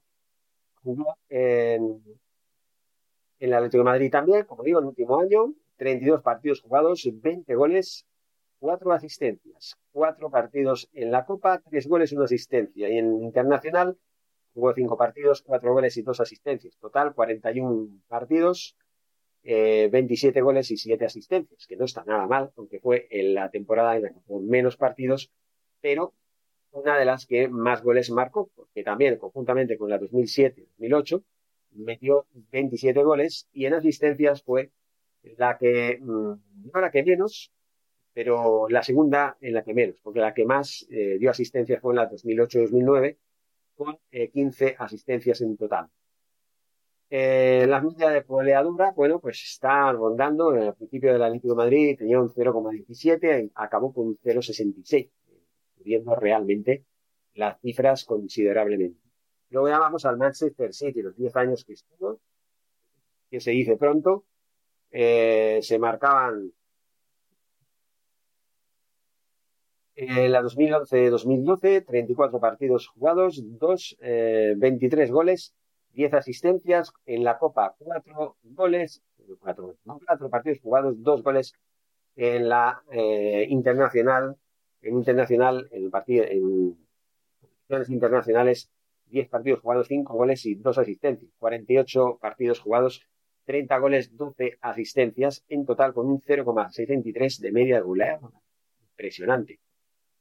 jugó 0.82 1.16
en 1.28 2.02
en 3.42 3.48
el 3.48 3.54
Atlético 3.54 3.78
de 3.78 3.90
Madrid 3.90 4.10
también, 4.10 4.44
como 4.44 4.62
digo, 4.62 4.78
el 4.78 4.84
último 4.84 5.18
año, 5.18 5.52
32 5.76 6.22
partidos 6.22 6.60
jugados, 6.60 7.08
20 7.12 7.52
goles, 7.56 8.06
4 8.62 8.92
asistencias. 8.92 9.76
4 9.90 10.30
partidos 10.30 10.88
en 10.92 11.10
la 11.10 11.26
Copa, 11.26 11.60
3 11.68 11.88
goles 11.88 12.12
y 12.12 12.14
1 12.14 12.24
asistencia. 12.24 12.88
Y 12.88 12.96
en 12.96 13.20
Internacional 13.20 13.98
jugó 14.54 14.72
5 14.72 14.96
partidos, 14.96 15.42
4 15.42 15.72
goles 15.72 15.96
y 15.96 16.02
2 16.02 16.20
asistencias. 16.20 16.76
Total, 16.78 17.12
41 17.12 17.88
partidos, 18.06 18.76
27 19.42 20.38
eh, 20.38 20.42
goles 20.42 20.70
y 20.70 20.76
7 20.76 21.04
asistencias, 21.04 21.66
que 21.66 21.76
no 21.76 21.86
está 21.86 22.04
nada 22.04 22.28
mal, 22.28 22.52
aunque 22.56 22.78
fue 22.78 23.08
en 23.10 23.34
la 23.34 23.50
temporada 23.50 23.96
en 23.96 24.02
la 24.02 24.10
que 24.10 24.20
jugó 24.28 24.40
menos 24.40 24.76
partidos, 24.76 25.32
pero 25.80 26.14
una 26.70 26.96
de 26.96 27.04
las 27.04 27.26
que 27.26 27.48
más 27.48 27.82
goles 27.82 28.12
marcó, 28.12 28.48
porque 28.54 28.84
también 28.84 29.16
conjuntamente 29.16 29.76
con 29.76 29.90
la 29.90 29.98
2007-2008 29.98 31.20
metió 31.72 32.26
27 32.52 33.02
goles 33.02 33.48
y 33.52 33.66
en 33.66 33.74
asistencias 33.74 34.44
fue 34.44 34.70
la 35.36 35.58
que, 35.58 35.98
mm, 36.00 36.32
no 36.72 36.80
la 36.80 36.92
que 36.92 37.02
menos, 37.02 37.50
pero 38.12 38.68
la 38.68 38.82
segunda 38.82 39.36
en 39.40 39.54
la 39.54 39.62
que 39.62 39.74
menos, 39.74 40.00
porque 40.02 40.20
la 40.20 40.34
que 40.34 40.44
más 40.44 40.86
eh, 40.90 41.16
dio 41.18 41.30
asistencias 41.30 41.80
fue 41.80 41.92
en 41.92 41.96
la 41.96 42.10
2008-2009, 42.10 43.16
con 43.74 43.98
15 44.32 44.66
eh, 44.66 44.76
asistencias 44.78 45.40
en 45.40 45.56
total. 45.56 45.88
Eh, 47.14 47.66
la 47.68 47.82
media 47.82 48.08
de 48.08 48.22
goleadura, 48.22 48.92
bueno, 48.92 49.20
pues 49.20 49.42
está 49.42 49.92
rondando, 49.92 50.54
en 50.54 50.62
el 50.62 50.74
principio 50.74 51.12
del 51.12 51.22
Atlético 51.22 51.48
de 51.54 51.56
Madrid 51.56 51.98
tenía 51.98 52.18
un 52.18 52.30
0,17, 52.30 53.50
acabó 53.54 53.92
con 53.92 54.06
un 54.08 54.18
0,66, 54.18 55.10
subiendo 55.76 56.14
realmente 56.14 56.86
las 57.34 57.60
cifras 57.60 58.04
considerablemente. 58.04 58.98
Luego 59.50 59.68
ya 59.68 59.78
vamos 59.78 60.06
al 60.06 60.16
Manchester 60.16 60.72
City, 60.72 61.02
los 61.02 61.14
10 61.14 61.36
años 61.36 61.64
que 61.66 61.74
estuvo, 61.74 62.18
que 63.30 63.40
se 63.40 63.50
dice 63.50 63.76
pronto, 63.76 64.24
eh, 64.90 65.58
se 65.60 65.78
marcaban 65.78 66.50
en 69.94 70.32
la 70.32 70.42
2011-2012, 70.42 71.84
34 71.86 72.40
partidos 72.40 72.88
jugados, 72.88 73.42
2, 73.42 73.98
23 74.56 75.08
eh, 75.08 75.12
goles, 75.12 75.54
10 75.92 76.14
asistencias, 76.14 76.92
en 77.06 77.24
la 77.24 77.38
Copa 77.38 77.74
4 77.78 78.36
goles, 78.42 79.02
4, 79.40 79.76
partidos 80.30 80.60
jugados, 80.60 81.02
2 81.02 81.22
goles 81.22 81.54
en 82.16 82.48
la 82.48 82.82
eh, 82.90 83.46
internacional, 83.48 84.36
en 84.80 84.94
internacional, 84.94 85.68
en 85.70 85.90
partido, 85.90 86.24
internacionales 87.88 88.70
10 89.12 89.28
partidos 89.28 89.60
jugados, 89.60 89.88
5 89.88 90.14
goles 90.14 90.46
y 90.46 90.54
2 90.54 90.78
asistencias. 90.78 91.30
48 91.38 92.18
partidos 92.20 92.60
jugados, 92.60 93.06
30 93.44 93.78
goles, 93.78 94.16
12 94.16 94.58
asistencias, 94.60 95.44
en 95.48 95.66
total 95.66 95.92
con 95.92 96.06
un 96.06 96.20
0,63 96.20 97.38
de 97.40 97.52
media 97.52 97.80
goleada. 97.80 98.30
Impresionante. 98.90 99.60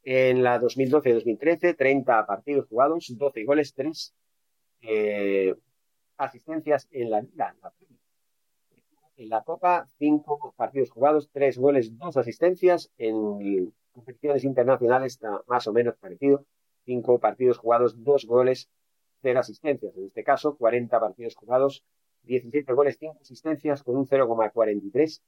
En 0.03 0.43
la 0.43 0.59
2012-2013, 0.59 1.75
30 1.77 2.25
partidos 2.25 2.67
jugados, 2.67 3.13
12 3.15 3.43
goles, 3.43 3.73
3 3.73 4.15
eh, 4.81 5.55
asistencias 6.17 6.87
en 6.91 7.11
la 7.11 7.21
liga. 7.21 7.55
En 9.17 9.29
la 9.29 9.43
Copa, 9.43 9.87
5 9.99 10.55
partidos 10.57 10.89
jugados, 10.89 11.29
3 11.31 11.57
goles, 11.57 11.97
2 11.97 12.17
asistencias. 12.17 12.91
En 12.97 13.71
competiciones 13.91 14.43
internacionales 14.43 15.13
está 15.13 15.41
más 15.47 15.67
o 15.67 15.73
menos 15.73 15.95
parecido. 15.97 16.45
5 16.85 17.19
partidos 17.19 17.59
jugados, 17.59 18.03
2 18.03 18.25
goles, 18.25 18.69
cero 19.21 19.39
asistencias. 19.39 19.95
En 19.95 20.05
este 20.07 20.23
caso, 20.23 20.57
40 20.57 20.99
partidos 20.99 21.35
jugados, 21.35 21.83
17 22.23 22.73
goles, 22.73 22.97
5 22.99 23.19
asistencias 23.21 23.83
con 23.83 23.97
un 23.97 24.07
0,43 24.07 25.21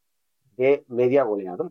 de 0.57 0.83
media 0.87 1.23
goleadora. 1.23 1.69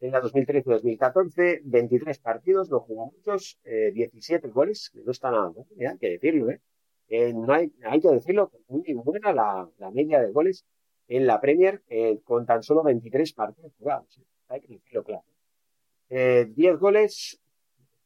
En 0.00 0.12
la 0.12 0.20
2013-2014, 0.20 1.62
23 1.64 2.18
partidos, 2.18 2.70
no 2.70 2.80
jugó 2.80 3.12
muchos, 3.12 3.58
17 3.64 4.46
eh, 4.46 4.50
goles, 4.50 4.90
que 4.92 5.00
no 5.00 5.10
está 5.10 5.30
nada 5.30 5.52
¿eh? 5.78 5.86
hay 5.88 5.98
que 5.98 6.10
decirlo, 6.10 6.50
¿eh? 6.50 6.60
¿eh? 7.08 7.32
no 7.32 7.52
hay, 7.54 7.72
hay 7.82 8.00
que 8.00 8.08
decirlo, 8.08 8.50
muy 8.68 8.92
buena 8.92 9.32
la, 9.32 9.68
la 9.78 9.90
media 9.90 10.20
de 10.20 10.32
goles 10.32 10.66
en 11.08 11.26
la 11.26 11.40
Premier 11.40 11.82
con 12.24 12.44
tan 12.44 12.62
solo 12.62 12.82
23 12.82 13.32
partidos 13.32 13.72
jugados. 13.78 14.20
Hay 14.48 14.60
que 14.60 14.74
decirlo 14.74 15.04
claro. 15.04 15.24
10 16.08 16.78
goles, 16.78 17.40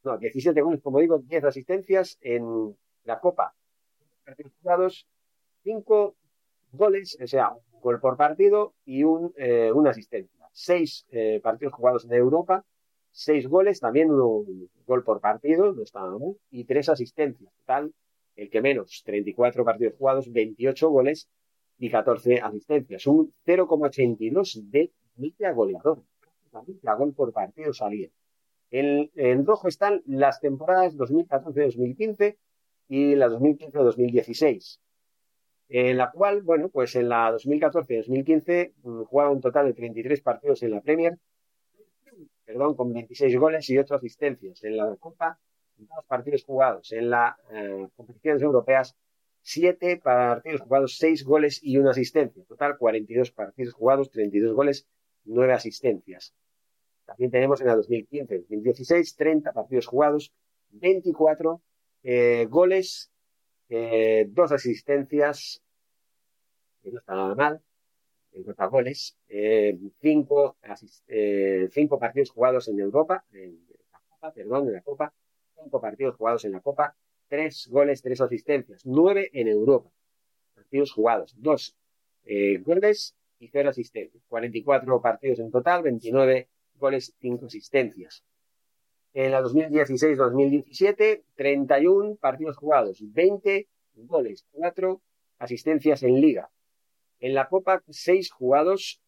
no, 0.04 0.16
17 0.16 0.60
goles, 0.60 0.80
como 0.82 1.00
digo, 1.00 1.18
10 1.18 1.44
asistencias 1.44 2.18
en 2.20 2.76
la 3.04 3.18
Copa. 3.18 3.54
Partidos 4.24 4.52
jugados, 4.62 5.08
5 5.64 6.14
goles, 6.72 7.18
o 7.20 7.26
sea, 7.26 7.52
gol 7.80 8.00
por 8.00 8.16
partido 8.16 8.74
y 8.84 9.04
un, 9.04 9.32
eh, 9.36 9.70
una 9.72 9.90
asistencia. 9.90 10.48
6 10.52 11.06
eh, 11.10 11.40
partidos 11.42 11.74
jugados 11.74 12.04
en 12.04 12.12
Europa, 12.12 12.64
6 13.12 13.48
goles, 13.48 13.80
también 13.80 14.10
un 14.10 14.68
gol 14.86 15.04
por 15.04 15.20
partido, 15.20 15.72
no 15.72 15.82
está 15.82 16.00
mal, 16.00 16.36
y 16.50 16.64
3 16.64 16.90
asistencias. 16.90 17.52
Total, 17.58 17.92
el 18.36 18.50
que 18.50 18.60
menos, 18.60 19.02
34 19.04 19.64
partidos 19.64 19.94
jugados, 19.98 20.32
28 20.32 20.88
goles 20.88 21.28
y 21.78 21.90
14 21.90 22.40
asistencias. 22.40 23.06
Un 23.06 23.32
0,82 23.46 24.62
de 24.70 24.92
media 25.16 25.52
goleador. 25.52 26.02
A 26.52 26.94
gol 26.94 27.14
por 27.14 27.32
partido 27.32 27.72
salía. 27.72 28.08
En, 28.70 29.46
rojo 29.46 29.68
están 29.68 30.02
las 30.06 30.40
temporadas 30.40 30.96
2014-2015 30.96 32.36
y 32.88 33.14
la 33.16 33.28
2015-2016. 33.28 34.78
En 35.72 35.96
la 35.96 36.10
cual, 36.10 36.42
bueno, 36.42 36.68
pues 36.68 36.96
en 36.96 37.08
la 37.08 37.32
2014-2015 37.32 38.72
mm, 38.82 39.02
jugaba 39.04 39.30
un 39.30 39.40
total 39.40 39.66
de 39.66 39.72
33 39.72 40.20
partidos 40.20 40.64
en 40.64 40.72
la 40.72 40.80
Premier, 40.80 41.16
perdón, 42.44 42.74
con 42.74 42.92
26 42.92 43.36
goles 43.38 43.70
y 43.70 43.78
8 43.78 43.94
asistencias. 43.94 44.64
En 44.64 44.76
la 44.76 44.96
Copa, 44.96 45.38
dos 45.76 46.04
partidos 46.08 46.42
jugados. 46.42 46.90
En 46.90 47.10
las 47.10 47.36
eh, 47.52 47.86
competiciones 47.94 48.42
europeas, 48.42 48.96
7 49.42 50.00
partidos 50.02 50.60
jugados, 50.60 50.96
6 50.98 51.24
goles 51.24 51.60
y 51.62 51.78
una 51.78 51.92
asistencia. 51.92 52.42
Total, 52.48 52.76
42 52.76 53.30
partidos 53.30 53.72
jugados, 53.72 54.10
32 54.10 54.52
goles, 54.52 54.88
9 55.24 55.52
asistencias. 55.52 56.34
También 57.06 57.30
tenemos 57.30 57.60
en 57.60 57.68
la 57.68 57.76
2015-2016 57.76 59.16
30 59.16 59.52
partidos 59.52 59.86
jugados, 59.86 60.32
24 60.70 61.62
eh, 62.02 62.46
goles, 62.50 63.12
eh, 63.70 64.26
2 64.28 64.52
asistencias, 64.52 65.62
que 66.82 66.90
no 66.90 66.98
está 66.98 67.14
nada 67.14 67.34
mal, 67.34 67.62
en 68.32 68.44
goles, 68.70 69.16
eh, 69.28 69.76
cinco, 70.00 70.56
eh, 71.08 71.68
cinco 71.72 71.98
partidos 71.98 72.30
jugados 72.30 72.68
en 72.68 72.78
Europa, 72.78 73.24
en 73.32 73.58
la 73.92 74.00
Copa, 74.08 74.32
perdón, 74.32 74.68
en 74.68 74.74
la 74.74 74.82
Copa, 74.82 75.12
cinco 75.62 75.80
partidos 75.80 76.16
jugados 76.16 76.44
en 76.44 76.52
la 76.52 76.60
Copa, 76.60 76.96
tres 77.28 77.68
goles, 77.68 78.02
tres 78.02 78.20
asistencias, 78.20 78.82
nueve 78.84 79.30
en 79.32 79.48
Europa, 79.48 79.90
partidos 80.54 80.92
jugados, 80.92 81.34
dos 81.36 81.76
goles 82.60 83.16
y 83.40 83.48
cero 83.48 83.70
asistencias, 83.70 84.22
44 84.28 85.00
partidos 85.00 85.40
en 85.40 85.50
total, 85.50 85.82
29 85.82 86.48
goles, 86.74 87.14
cinco 87.18 87.46
asistencias. 87.46 88.24
En 89.12 89.32
la 89.32 89.42
2016-2017, 89.42 91.22
31 91.34 92.16
partidos 92.16 92.56
jugados, 92.56 92.98
20 93.00 93.66
goles, 93.94 94.46
cuatro 94.52 95.02
asistencias 95.38 96.02
en 96.02 96.20
liga. 96.20 96.50
En 97.18 97.34
la 97.34 97.48
Copa, 97.48 97.82
seis 97.88 98.30
jugados, 98.30 99.00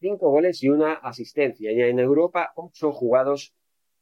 cinco 0.00 0.30
goles 0.30 0.62
y 0.62 0.68
una 0.68 0.94
asistencia. 0.94 1.70
Y 1.70 1.80
en 1.80 1.98
Europa, 1.98 2.52
ocho 2.56 2.92
jugados, 2.92 3.54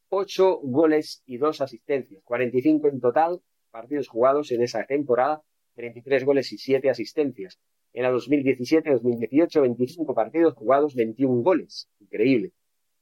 ocho 0.08 0.60
goles 0.62 1.22
y 1.26 1.36
dos 1.38 1.60
asistencias. 1.60 2.22
45 2.24 2.88
en 2.88 3.00
total 3.00 3.40
partidos 3.70 4.08
jugados 4.08 4.50
en 4.52 4.62
esa 4.62 4.84
temporada, 4.86 5.42
33 5.74 6.24
goles 6.24 6.52
y 6.52 6.58
siete 6.58 6.90
asistencias. 6.90 7.58
En 7.92 8.02
la 8.02 8.12
2017-2018, 8.12 9.62
25 9.62 10.14
partidos 10.14 10.54
jugados, 10.54 10.94
21 10.94 11.42
goles. 11.42 11.88
Increíble. 12.00 12.52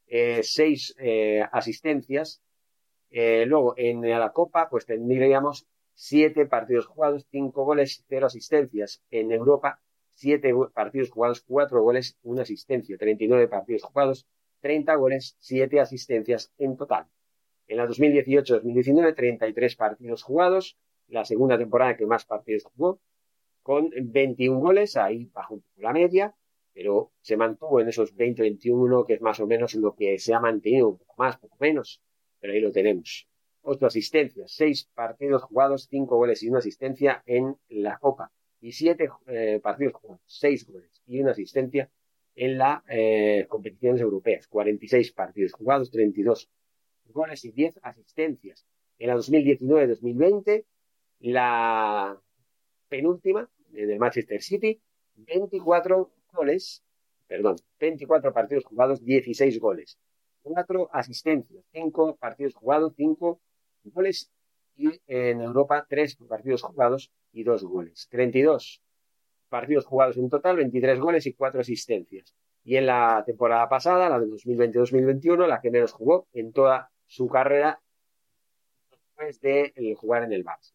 Eh, 0.06 0.40
seis 0.42 0.94
eh, 0.98 1.42
asistencias. 1.50 2.42
Eh, 3.10 3.44
luego, 3.46 3.75
en 3.76 4.08
la 4.08 4.32
Copa, 4.32 4.68
pues 4.68 4.86
tendríamos 4.86 5.66
siete 5.94 6.46
partidos 6.46 6.86
jugados, 6.86 7.26
cinco 7.30 7.64
goles, 7.64 8.04
cero 8.08 8.26
asistencias. 8.26 9.02
En 9.10 9.32
Europa, 9.32 9.80
7 10.16 10.50
partidos 10.72 11.10
jugados, 11.10 11.42
4 11.42 11.82
goles, 11.82 12.16
1 12.22 12.40
asistencia, 12.40 12.96
39 12.96 13.48
partidos 13.48 13.82
jugados, 13.82 14.26
30 14.60 14.94
goles, 14.94 15.36
7 15.40 15.78
asistencias 15.78 16.52
en 16.58 16.76
total. 16.76 17.06
En 17.68 17.76
la 17.76 17.86
2018-2019, 17.86 19.14
33 19.14 19.76
partidos 19.76 20.22
jugados, 20.22 20.78
la 21.08 21.25
segunda 21.25 21.58
temporada 21.58 21.96
que 21.96 22.06
más 22.06 22.25
partidos 22.25 22.64
jugó, 22.64 22.98
con 23.62 23.90
21 23.94 24.58
goles, 24.58 24.96
ahí 24.96 25.28
bajo 25.34 25.60
la 25.76 25.92
media, 25.92 26.34
pero 26.76 27.11
se 27.23 27.38
mantuvo 27.38 27.80
en 27.80 27.88
esos 27.88 28.14
20-21, 28.14 29.06
que 29.06 29.14
es 29.14 29.23
más 29.23 29.40
o 29.40 29.47
menos 29.47 29.75
lo 29.76 29.95
que 29.95 30.18
se 30.18 30.35
ha 30.35 30.40
mantenido, 30.40 30.90
un 30.90 30.99
poco 30.99 31.14
más, 31.16 31.38
poco 31.38 31.56
menos, 31.59 32.02
pero 32.38 32.52
ahí 32.52 32.61
lo 32.61 32.71
tenemos. 32.71 33.26
8 33.62 33.87
asistencias, 33.87 34.52
6 34.52 34.90
partidos 34.95 35.42
jugados, 35.45 35.88
5 35.88 36.14
goles 36.14 36.42
y 36.42 36.50
1 36.50 36.59
asistencia 36.59 37.23
en 37.25 37.56
la 37.71 37.99
Copa 37.99 38.30
y 38.61 38.73
siete 38.73 39.09
eh, 39.26 39.59
partidos 39.62 39.95
jugados, 39.95 40.23
seis 40.26 40.66
goles 40.66 41.02
y 41.06 41.21
una 41.21 41.30
asistencia 41.30 41.90
en 42.35 42.59
las 42.59 42.83
eh, 42.90 43.47
competiciones 43.49 44.02
europeas. 44.02 44.47
46 44.47 45.12
partidos 45.12 45.52
jugados, 45.52 45.90
32 45.90 46.50
goles 47.06 47.45
y 47.47 47.52
10 47.52 47.80
asistencias. 47.83 48.66
En 48.99 49.09
la 49.09 49.16
2019-2020, 49.16 50.64
la 51.21 52.21
penúltima 52.89 53.49
en 53.73 53.91
el 53.91 53.99
Manchester 53.99 54.43
City, 54.43 54.78
24 55.15 56.10
goles, 56.36 56.84
perdón, 57.26 57.56
24 57.80 58.32
partidos 58.32 58.64
jugados, 58.64 59.04
16 59.04 59.58
goles. 59.58 59.99
4 60.42 60.88
asistencias, 60.92 61.64
5 61.72 62.16
partidos 62.16 62.54
jugados, 62.54 62.92
5 62.96 63.40
goles 63.84 64.30
y 64.76 64.90
en 65.08 65.40
Europa 65.40 65.84
3 65.88 66.16
partidos 66.28 66.62
jugados, 66.62 67.10
y 67.36 67.44
dos 67.44 67.62
goles. 67.64 68.08
32 68.10 68.82
partidos 69.49 69.84
jugados 69.84 70.16
en 70.16 70.30
total, 70.30 70.56
23 70.56 70.99
goles 70.99 71.26
y 71.26 71.34
4 71.34 71.60
asistencias. 71.60 72.34
Y 72.64 72.76
en 72.76 72.86
la 72.86 73.22
temporada 73.25 73.68
pasada, 73.68 74.08
la 74.08 74.18
de 74.18 74.26
2020-2021, 74.26 75.46
la 75.46 75.60
que 75.60 75.70
menos 75.70 75.92
jugó 75.92 76.26
en 76.32 76.52
toda 76.52 76.90
su 77.06 77.28
carrera 77.28 77.80
después 78.90 79.40
de 79.40 79.94
jugar 79.99 80.25
en 80.25 80.32
el 80.32 80.44
Barça. 80.44 80.72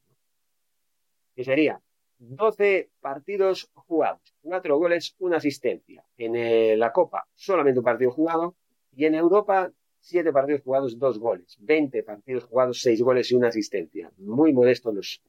Que 1.35 1.43
sería 1.43 1.81
12 2.21 2.91
partidos 2.99 3.71
jugados, 3.73 4.35
4 4.43 4.77
goles, 4.77 5.15
una 5.17 5.37
asistencia. 5.37 6.05
En 6.17 6.35
eh, 6.35 6.77
la 6.77 6.91
Copa, 6.91 7.27
solamente 7.33 7.79
un 7.79 7.85
partido 7.85 8.11
jugado. 8.11 8.55
Y 8.93 9.05
en 9.05 9.15
Europa, 9.15 9.71
7 9.99 10.31
partidos 10.31 10.61
jugados, 10.61 10.99
2 10.99 11.19
goles. 11.19 11.57
20 11.61 12.03
partidos 12.03 12.43
jugados, 12.43 12.79
6 12.81 13.01
goles 13.01 13.31
y 13.31 13.35
una 13.35 13.47
asistencia. 13.47 14.11
Muy 14.17 14.53
modestos 14.53 14.93
los, 14.93 15.21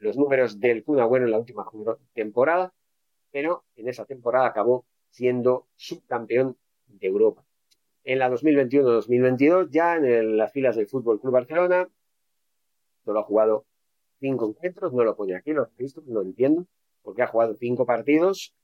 los 0.00 0.16
números 0.16 0.58
del 0.58 0.82
Kun 0.82 0.98
Agüero 0.98 1.24
en 1.24 1.30
la 1.30 1.38
última 1.38 1.64
temporada, 2.14 2.74
pero 3.30 3.64
en 3.76 3.88
esa 3.88 4.04
temporada 4.04 4.48
acabó 4.48 4.86
siendo 5.10 5.68
subcampeón 5.76 6.56
de 6.88 7.06
Europa. 7.06 7.44
En 8.02 8.18
la 8.18 8.28
2021-2022, 8.28 9.68
ya 9.70 9.96
en 9.96 10.36
las 10.36 10.52
filas 10.52 10.74
del 10.74 10.88
Fútbol 10.88 11.20
Club 11.20 11.32
Barcelona, 11.32 11.88
solo 13.04 13.20
ha 13.20 13.22
jugado 13.22 13.66
cinco 14.20 14.48
encuentros, 14.48 14.92
no 14.92 15.04
lo 15.04 15.16
pone 15.16 15.34
aquí, 15.34 15.52
lo 15.52 15.68
visto, 15.76 16.02
no 16.06 16.22
entiendo, 16.22 16.66
porque 17.02 17.22
ha 17.22 17.26
jugado 17.26 17.54
cinco 17.54 17.86
partidos 17.86 18.54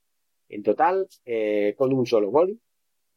en 0.48 0.62
total, 0.62 1.08
eh, 1.24 1.74
con 1.78 1.92
un 1.92 2.06
solo 2.06 2.30
gol 2.30 2.60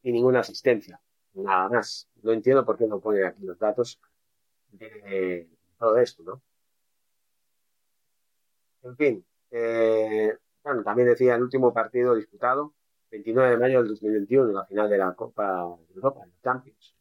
y 0.04 0.12
ninguna 0.12 0.42
asistencia. 0.42 1.02
Nada 1.34 1.70
más. 1.70 2.08
No 2.22 2.32
entiendo 2.32 2.66
por 2.66 2.78
qué 2.78 2.88
no 2.88 3.00
pone 3.00 3.26
aquí 3.26 3.44
los 3.44 3.58
datos 3.58 4.00
de 4.72 5.50
todo 5.80 5.98
esto, 5.98 6.24
¿no? 6.24 6.42
En 8.84 8.96
fin, 8.98 9.26
eh, 9.52 10.38
bueno, 10.64 10.84
también 10.84 11.08
decía 11.08 11.36
el 11.36 11.44
último 11.44 11.74
partido 11.74 12.16
disputado, 12.16 12.74
29 13.12 13.52
de 13.52 13.58
mayo 13.58 13.80
del 13.80 13.90
2021, 13.90 14.52
la 14.52 14.66
final 14.66 14.90
de 14.90 14.98
la 14.98 15.14
Copa 15.14 15.78
de 15.88 15.94
Europa, 15.96 16.22
el 16.26 16.34
Champions. 16.42 16.96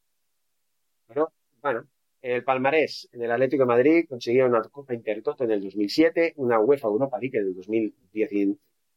Pero, 1.07 1.33
bueno, 1.61 1.87
el 2.23 2.45
palmarés 2.45 3.09
en 3.13 3.23
el 3.23 3.33
Atlético 3.33 3.65
de 3.65 3.67
Madrid 3.67 4.07
consiguió 4.09 4.47
una 4.47 4.63
Copa 4.63 4.95
Intertoto 4.95 5.45
en 5.45 5.51
el 5.51 5.61
2007, 5.61 6.35
una 6.37 6.61
UEFA 6.61 6.89
Europa 6.89 7.19
League 7.21 7.39
en 7.39 7.47
el 7.47 7.55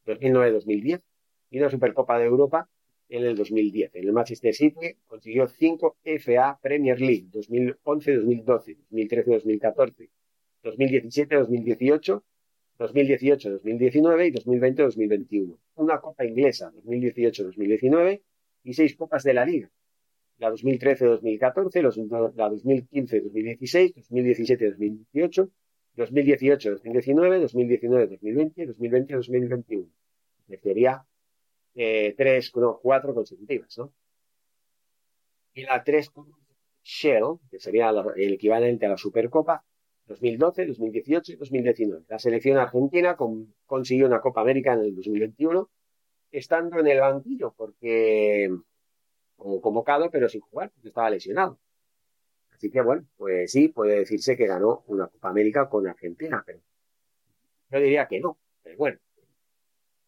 2009-2010 0.06 1.02
y 1.50 1.60
una 1.60 1.70
Supercopa 1.70 2.20
de 2.20 2.26
Europa 2.26 2.70
en 3.10 3.24
el 3.26 3.36
2010. 3.36 3.96
En 3.96 4.04
el 4.04 4.14
Manchester 4.14 4.54
City 4.54 4.96
consiguió 5.08 5.48
cinco 5.48 5.98
FA 6.04 6.60
Premier 6.62 7.02
League 7.02 7.28
2011-2012, 7.32 8.78
2013-2014, 8.92 10.10
2017-2018 10.64 12.22
2018-2019 12.78 14.28
y 14.28 14.32
2020-2021. 14.34 15.58
Una 15.76 16.00
Copa 16.00 16.26
Inglesa 16.26 16.72
2018-2019 16.74 18.22
y 18.64 18.74
seis 18.74 18.96
Copas 18.96 19.24
de 19.24 19.34
la 19.34 19.46
Liga. 19.46 19.70
La 20.38 20.52
2013-2014, 20.52 21.82
la 22.36 22.50
2015-2016, 22.50 23.93
2017-2018, 24.10 25.50
2018-2019, 25.95 27.39
2019-2020 27.48 28.76
2020-2021. 28.76 29.88
Sería 30.62 31.06
eh, 31.74 32.13
tres, 32.17 32.52
no, 32.56 32.80
cuatro 32.82 33.13
consecutivas, 33.13 33.78
¿no? 33.78 33.93
Y 35.54 35.63
la 35.63 35.84
tres 35.84 36.12
Shell, 36.84 37.39
que 37.50 37.60
sería 37.60 37.89
el 37.89 38.34
equivalente 38.34 38.86
a 38.86 38.89
la 38.89 38.98
Supercopa, 38.98 39.63
2012, 40.08 40.67
2018 40.67 41.32
y 41.32 41.36
2019. 41.36 42.06
La 42.08 42.19
selección 42.19 42.58
argentina 42.58 43.17
consiguió 43.65 44.06
una 44.06 44.21
Copa 44.21 44.41
América 44.41 44.74
en 44.74 44.82
el 44.82 44.95
2021, 44.95 45.69
estando 46.32 46.80
en 46.80 46.88
el 46.88 47.00
banquillo, 47.00 47.54
porque 47.58 48.52
como 49.36 49.62
convocado, 49.62 50.10
pero 50.10 50.30
sin 50.30 50.41
jugar, 50.41 50.71
porque 50.71 50.89
estaba 50.89 51.10
lesionado. 51.10 51.60
Así 52.52 52.69
que 52.71 52.82
bueno, 52.82 53.06
pues 53.17 53.52
sí, 53.52 53.67
puede 53.67 54.00
decirse 54.00 54.38
que 54.38 54.48
ganó 54.48 54.84
una 54.88 55.08
Copa 55.08 55.30
América 55.30 55.69
con 55.69 55.88
Argentina, 55.88 56.43
pero 56.45 56.60
yo 57.69 57.80
diría 57.80 58.08
que 58.08 58.19
no. 58.19 58.38
Pero 58.63 58.78
bueno. 58.78 58.98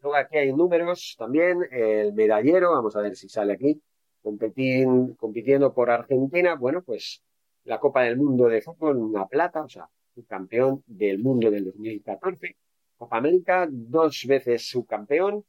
Luego 0.02 0.16
aquí 0.16 0.38
hay 0.38 0.54
números 0.54 1.16
también, 1.18 1.58
el 1.72 2.14
medallero, 2.14 2.72
vamos 2.72 2.96
a 2.96 3.02
ver 3.02 3.16
si 3.16 3.28
sale 3.28 3.54
aquí, 3.54 3.82
compitiendo 4.22 5.74
por 5.74 5.90
Argentina, 5.90 6.56
bueno, 6.56 6.84
pues 6.84 7.24
la 7.64 7.80
Copa 7.80 8.04
del 8.04 8.16
Mundo 8.18 8.48
de 8.48 8.62
Fútbol, 8.62 8.98
una 8.98 9.26
plata, 9.26 9.64
o 9.64 9.70
sea, 9.70 9.90
subcampeón 10.14 10.84
del 10.86 11.20
mundo 11.20 11.50
del 11.50 11.66
2014. 11.66 12.56
Copa 12.96 13.18
América, 13.18 13.68
dos 13.70 14.24
veces 14.28 14.68
subcampeón. 14.70 15.44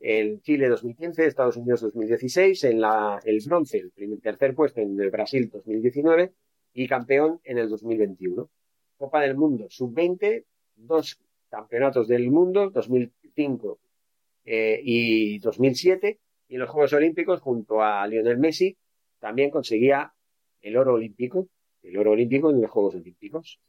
El 0.00 0.40
Chile 0.42 0.68
2015, 0.68 1.26
Estados 1.26 1.56
Unidos 1.56 1.80
2016, 1.80 2.64
en 2.64 2.80
la, 2.80 3.18
el 3.24 3.40
bronce, 3.46 3.78
el 3.78 3.90
primer, 3.90 4.20
tercer 4.20 4.54
puesto 4.54 4.80
en 4.80 5.00
el 5.00 5.10
Brasil 5.10 5.48
2019 5.50 6.32
y 6.74 6.86
campeón 6.88 7.40
en 7.44 7.58
el 7.58 7.68
2021. 7.68 8.48
Copa 8.98 9.20
del 9.20 9.36
Mundo 9.36 9.66
sub-20, 9.68 10.44
dos 10.76 11.18
campeonatos 11.48 12.08
del 12.08 12.30
mundo, 12.30 12.70
2005 12.70 13.78
eh, 14.44 14.80
y 14.82 15.38
2007, 15.38 16.18
y 16.48 16.54
en 16.54 16.60
los 16.60 16.70
Juegos 16.70 16.92
Olímpicos 16.92 17.40
junto 17.40 17.82
a 17.82 18.06
Lionel 18.06 18.38
Messi 18.38 18.76
también 19.18 19.50
conseguía 19.50 20.12
el 20.60 20.76
oro 20.76 20.94
olímpico, 20.94 21.48
el 21.82 21.96
oro 21.96 22.12
olímpico 22.12 22.50
en 22.50 22.60
los 22.60 22.70
Juegos 22.70 22.94
Olímpicos. 22.94 23.60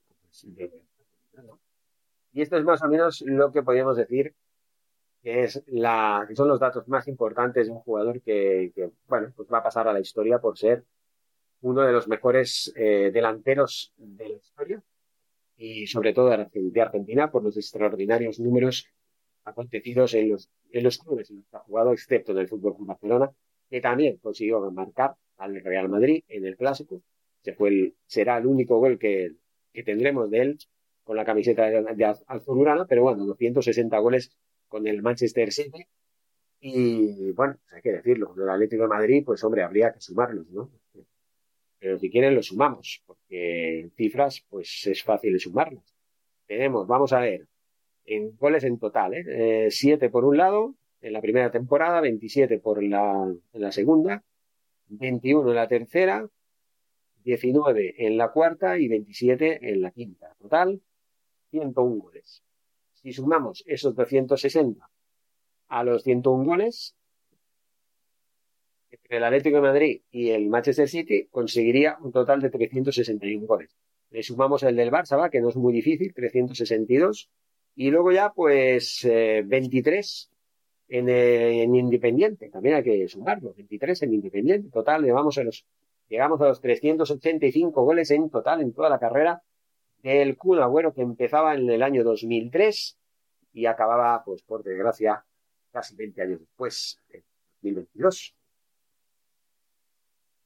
Y 2.34 2.42
esto 2.42 2.58
es 2.58 2.64
más 2.64 2.84
o 2.84 2.88
menos 2.88 3.22
lo 3.26 3.52
que 3.52 3.64
podríamos 3.64 3.98
decir 3.98 4.36
que 5.28 5.44
es 5.44 5.62
la, 5.68 6.26
son 6.36 6.48
los 6.48 6.58
datos 6.58 6.88
más 6.88 7.06
importantes 7.10 7.68
de 7.68 7.74
un 7.74 7.80
jugador 7.80 8.22
que, 8.22 8.72
bueno, 9.10 9.34
pues 9.36 9.50
va 9.52 9.58
a 9.58 9.64
pasar 9.64 9.86
a 9.86 9.92
la 9.92 10.00
historia 10.00 10.40
por 10.40 10.58
ser 10.58 10.86
uno 11.60 11.82
de 11.82 11.92
los 11.92 12.08
mejores 12.08 12.72
eh, 12.78 13.12
delanteros 13.14 13.92
de 13.98 14.30
la 14.30 14.36
historia 14.38 14.82
y 15.58 15.86
sobre 15.88 16.14
todo 16.14 16.30
de 16.30 16.82
Argentina 16.82 17.30
por 17.30 17.44
los 17.44 17.58
extraordinarios 17.58 18.40
números 18.40 18.88
acontecidos 19.44 20.14
en 20.14 20.30
los, 20.30 20.48
clubes 20.98 21.30
en 21.30 21.40
los 21.40 21.46
que 21.50 21.58
ha 21.58 21.60
jugado, 21.60 21.92
excepto 21.92 22.32
en 22.32 22.38
el 22.38 22.48
Fútbol 22.48 22.78
Club 22.78 22.88
Barcelona, 22.88 23.30
que 23.70 23.82
también 23.82 24.20
consiguió 24.20 24.72
marcar 24.72 25.16
al 25.36 25.62
Real 25.62 25.90
Madrid 25.90 26.24
en 26.30 26.46
el 26.46 26.56
Clásico. 26.56 27.02
Se 27.42 27.54
fue 27.54 27.96
será 28.06 28.38
el 28.38 28.48
único 28.48 28.80
gol 28.80 28.98
que, 28.98 29.34
que 29.74 29.84
tendremos 29.84 30.32
de 30.32 30.40
él 30.40 30.58
con 31.04 31.18
la 31.18 31.26
camiseta 31.26 31.66
de, 31.66 31.84
de 31.84 32.16
Azulurana, 32.28 32.86
pero 32.86 33.02
bueno, 33.02 33.26
260 33.26 34.00
goles 34.00 34.32
con 34.68 34.88
el 34.88 35.02
Manchester 35.02 35.52
City. 35.52 35.86
Y 36.60 37.32
bueno, 37.32 37.56
pues 37.62 37.74
hay 37.74 37.82
que 37.82 37.92
decirlo, 37.92 38.34
el 38.36 38.50
Atlético 38.50 38.84
de 38.84 38.90
Madrid, 38.90 39.24
pues 39.26 39.44
hombre, 39.44 39.64
habría 39.64 39.94
que 39.94 40.02
sumarlos, 40.02 40.50
¿no? 40.50 40.72
Pero 41.80 42.00
si 42.00 42.10
quieren, 42.10 42.34
lo 42.34 42.42
sumamos, 42.42 43.04
porque 43.06 43.82
en 43.82 43.92
cifras, 43.92 44.44
pues 44.50 44.88
es 44.88 45.04
fácil 45.04 45.40
sumarlas. 45.40 45.96
Tenemos, 46.48 46.88
vamos 46.88 47.14
a 47.14 47.20
ver, 47.20 47.48
en 48.06 48.36
goles 48.38 48.64
en 48.64 48.80
total, 48.80 49.14
¿eh? 49.14 49.68
7 49.70 50.06
eh, 50.06 50.10
por 50.10 50.26
un 50.26 50.38
lado, 50.38 50.76
en 51.02 51.14
la 51.14 51.22
primera 51.22 51.52
temporada, 51.52 52.02
27 52.02 52.60
por 52.60 52.82
la, 52.84 53.32
en 53.54 53.62
la 53.62 53.72
segunda, 53.72 54.24
21 54.88 55.50
en 55.50 55.56
la 55.56 55.68
tercera, 55.68 56.28
19 57.24 58.06
en 58.06 58.18
la 58.18 58.32
cuarta 58.32 58.80
y 58.80 58.88
27 58.88 59.70
en 59.70 59.82
la 59.82 59.92
quinta. 59.92 60.34
Total, 60.40 60.82
101 61.52 62.02
goles. 62.02 62.44
Si 63.08 63.14
sumamos 63.14 63.64
esos 63.66 63.96
260 63.96 64.86
a 65.70 65.84
los 65.86 66.04
101 66.04 66.44
goles, 66.44 66.94
entre 68.90 69.16
el 69.16 69.24
Atlético 69.24 69.56
de 69.56 69.62
Madrid 69.62 70.02
y 70.12 70.32
el 70.32 70.50
Manchester 70.50 70.90
City 70.90 71.30
conseguiría 71.32 71.98
un 72.02 72.12
total 72.12 72.42
de 72.42 72.50
361 72.50 73.48
goles. 73.48 73.78
Le 74.10 74.22
sumamos 74.24 74.62
el 74.64 74.76
del 74.76 74.92
Barça, 74.92 75.18
¿va? 75.18 75.30
que 75.30 75.40
no 75.40 75.48
es 75.48 75.56
muy 75.56 75.72
difícil, 75.72 76.14
362. 76.14 77.30
Y 77.76 77.92
luego 77.92 78.12
ya, 78.12 78.34
pues, 78.34 79.08
23 79.08 80.32
eh, 80.90 80.98
en, 80.98 81.08
en, 81.08 81.76
Independiente. 81.76 82.50
También 82.50 82.76
hay 82.76 82.84
que 82.84 83.08
sumarlo. 83.08 83.54
23 83.54 84.02
en 84.04 84.16
Independiente. 84.16 84.70
Total, 84.70 85.02
llegamos 85.02 85.38
a 85.38 85.46
los, 85.46 85.66
llegamos 86.10 86.42
a 86.42 86.48
los 86.50 86.60
385 86.60 87.86
goles 87.86 88.12
en 88.12 88.30
total 88.30 88.60
en 88.60 88.74
toda 88.74 88.90
la 88.90 89.00
carrera 89.00 89.42
del 90.14 90.38
Kun 90.38 90.60
Agüero 90.60 90.94
que 90.94 91.02
empezaba 91.02 91.56
en 91.56 91.70
el 91.70 91.84
año 91.84 92.04
2003 92.04 92.98
y 93.54 93.66
acababa, 93.66 94.24
pues, 94.24 94.44
por 94.44 94.64
desgracia, 94.64 95.26
casi 95.72 95.96
20 95.96 96.22
años 96.22 96.40
después, 96.40 97.00
en 97.10 97.24
2022. 97.62 98.36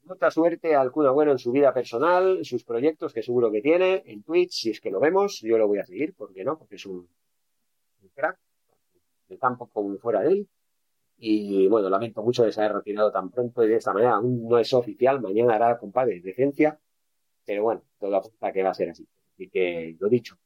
Mucha 0.04 0.32
suerte 0.32 0.76
al 0.76 0.92
Kun 0.92 1.06
Agüero 1.06 1.32
en 1.32 1.38
su 1.38 1.52
vida 1.52 1.74
personal, 1.74 2.38
en 2.38 2.46
sus 2.46 2.64
proyectos 2.64 3.14
que 3.14 3.22
seguro 3.22 3.52
que 3.52 3.62
tiene, 3.62 4.04
en 4.06 4.24
Twitch, 4.24 4.52
si 4.52 4.72
es 4.72 4.82
que 4.82 4.92
lo 4.92 5.00
vemos, 5.00 5.42
yo 5.42 5.58
lo 5.58 5.68
voy 5.68 5.80
a 5.80 5.86
seguir, 5.86 6.14
¿por 6.16 6.34
qué 6.34 6.44
no? 6.44 6.58
Porque 6.58 6.76
es 6.76 6.86
un, 6.86 7.08
crack, 8.14 8.40
de 9.30 9.38
campo 9.38 9.68
como 9.68 9.98
fuera 9.98 10.22
de 10.22 10.30
él. 10.30 10.50
Y 11.18 11.68
bueno, 11.68 11.90
lamento 11.90 12.24
mucho 12.24 12.44
de 12.44 12.52
se 12.52 12.62
haya 12.62 12.74
retirado 12.74 13.12
tan 13.12 13.30
pronto 13.30 13.64
y 13.64 13.68
de 13.68 13.76
esta 13.76 13.94
manera. 13.94 14.16
Aún 14.16 14.48
no 14.50 14.58
es 14.58 14.74
oficial, 14.74 15.22
mañana 15.22 15.56
hará 15.56 15.78
compadre 15.78 16.20
de 16.20 16.34
pero 17.46 17.64
bueno, 17.64 17.84
todo 18.00 18.16
apunta 18.16 18.52
que 18.52 18.64
va 18.64 18.70
a 18.70 18.74
ser 18.74 18.90
así. 18.90 19.08
Así 19.42 19.50
que 19.50 19.96
lo 20.00 20.08
dicho. 20.08 20.38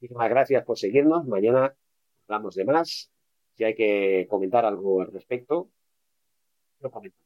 Muchísimas 0.00 0.30
gracias 0.30 0.64
por 0.64 0.78
seguirnos. 0.78 1.26
Mañana 1.26 1.76
hablamos 2.26 2.54
de 2.54 2.64
más. 2.64 3.10
Si 3.52 3.64
hay 3.64 3.74
que 3.74 4.26
comentar 4.30 4.64
algo 4.64 5.02
al 5.02 5.12
respecto, 5.12 5.68
lo 6.80 6.90
comentamos 6.90 7.24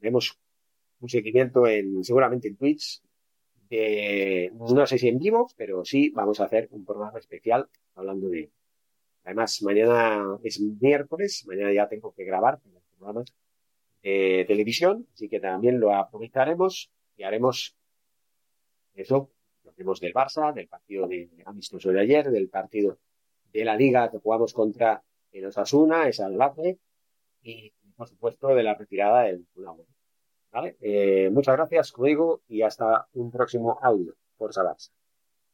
tenemos 0.00 0.38
un 1.00 1.08
seguimiento 1.08 1.66
en, 1.66 2.02
seguramente 2.04 2.48
en 2.48 2.56
Twitch, 2.56 3.02
no 4.52 4.86
sé 4.86 4.98
si 4.98 5.08
en 5.08 5.18
vivo, 5.18 5.48
pero 5.56 5.84
sí 5.84 6.10
vamos 6.10 6.40
a 6.40 6.44
hacer 6.44 6.68
un 6.70 6.84
programa 6.84 7.18
especial 7.18 7.68
hablando 7.94 8.28
de, 8.28 8.50
además 9.24 9.62
mañana 9.62 10.38
es 10.42 10.60
miércoles, 10.60 11.44
mañana 11.46 11.72
ya 11.72 11.88
tengo 11.88 12.12
que 12.14 12.24
grabar 12.24 12.60
programas 12.96 13.34
de 14.02 14.44
televisión, 14.48 15.06
así 15.12 15.28
que 15.28 15.40
también 15.40 15.78
lo 15.78 15.94
aprovecharemos 15.94 16.90
y 17.16 17.22
haremos 17.22 17.76
eso, 18.94 19.30
lo 19.80 19.84
vemos 19.84 20.00
del 20.00 20.12
Barça, 20.12 20.52
del 20.52 20.68
partido 20.68 21.06
de 21.06 21.30
amistoso 21.46 21.90
de 21.90 22.00
ayer, 22.00 22.30
del 22.30 22.48
partido 22.48 22.98
de 23.52 23.64
la 23.64 23.76
Liga 23.76 24.10
que 24.10 24.18
jugamos 24.18 24.52
contra 24.52 25.02
el 25.32 25.46
Osasuna, 25.46 26.08
esa 26.08 26.26
Albacete, 26.26 26.78
y 27.42 27.72
por 27.96 28.08
supuesto, 28.08 28.48
de 28.54 28.62
la 28.62 28.74
retirada 28.74 29.22
del. 29.22 29.46
¿Vale? 30.52 30.76
Eh, 30.80 31.30
muchas 31.30 31.56
gracias, 31.56 31.92
como 31.92 32.06
digo, 32.06 32.42
y 32.48 32.62
hasta 32.62 33.06
un 33.12 33.30
próximo 33.30 33.78
audio. 33.82 34.14
por 34.36 34.52
Barça. 34.52 34.90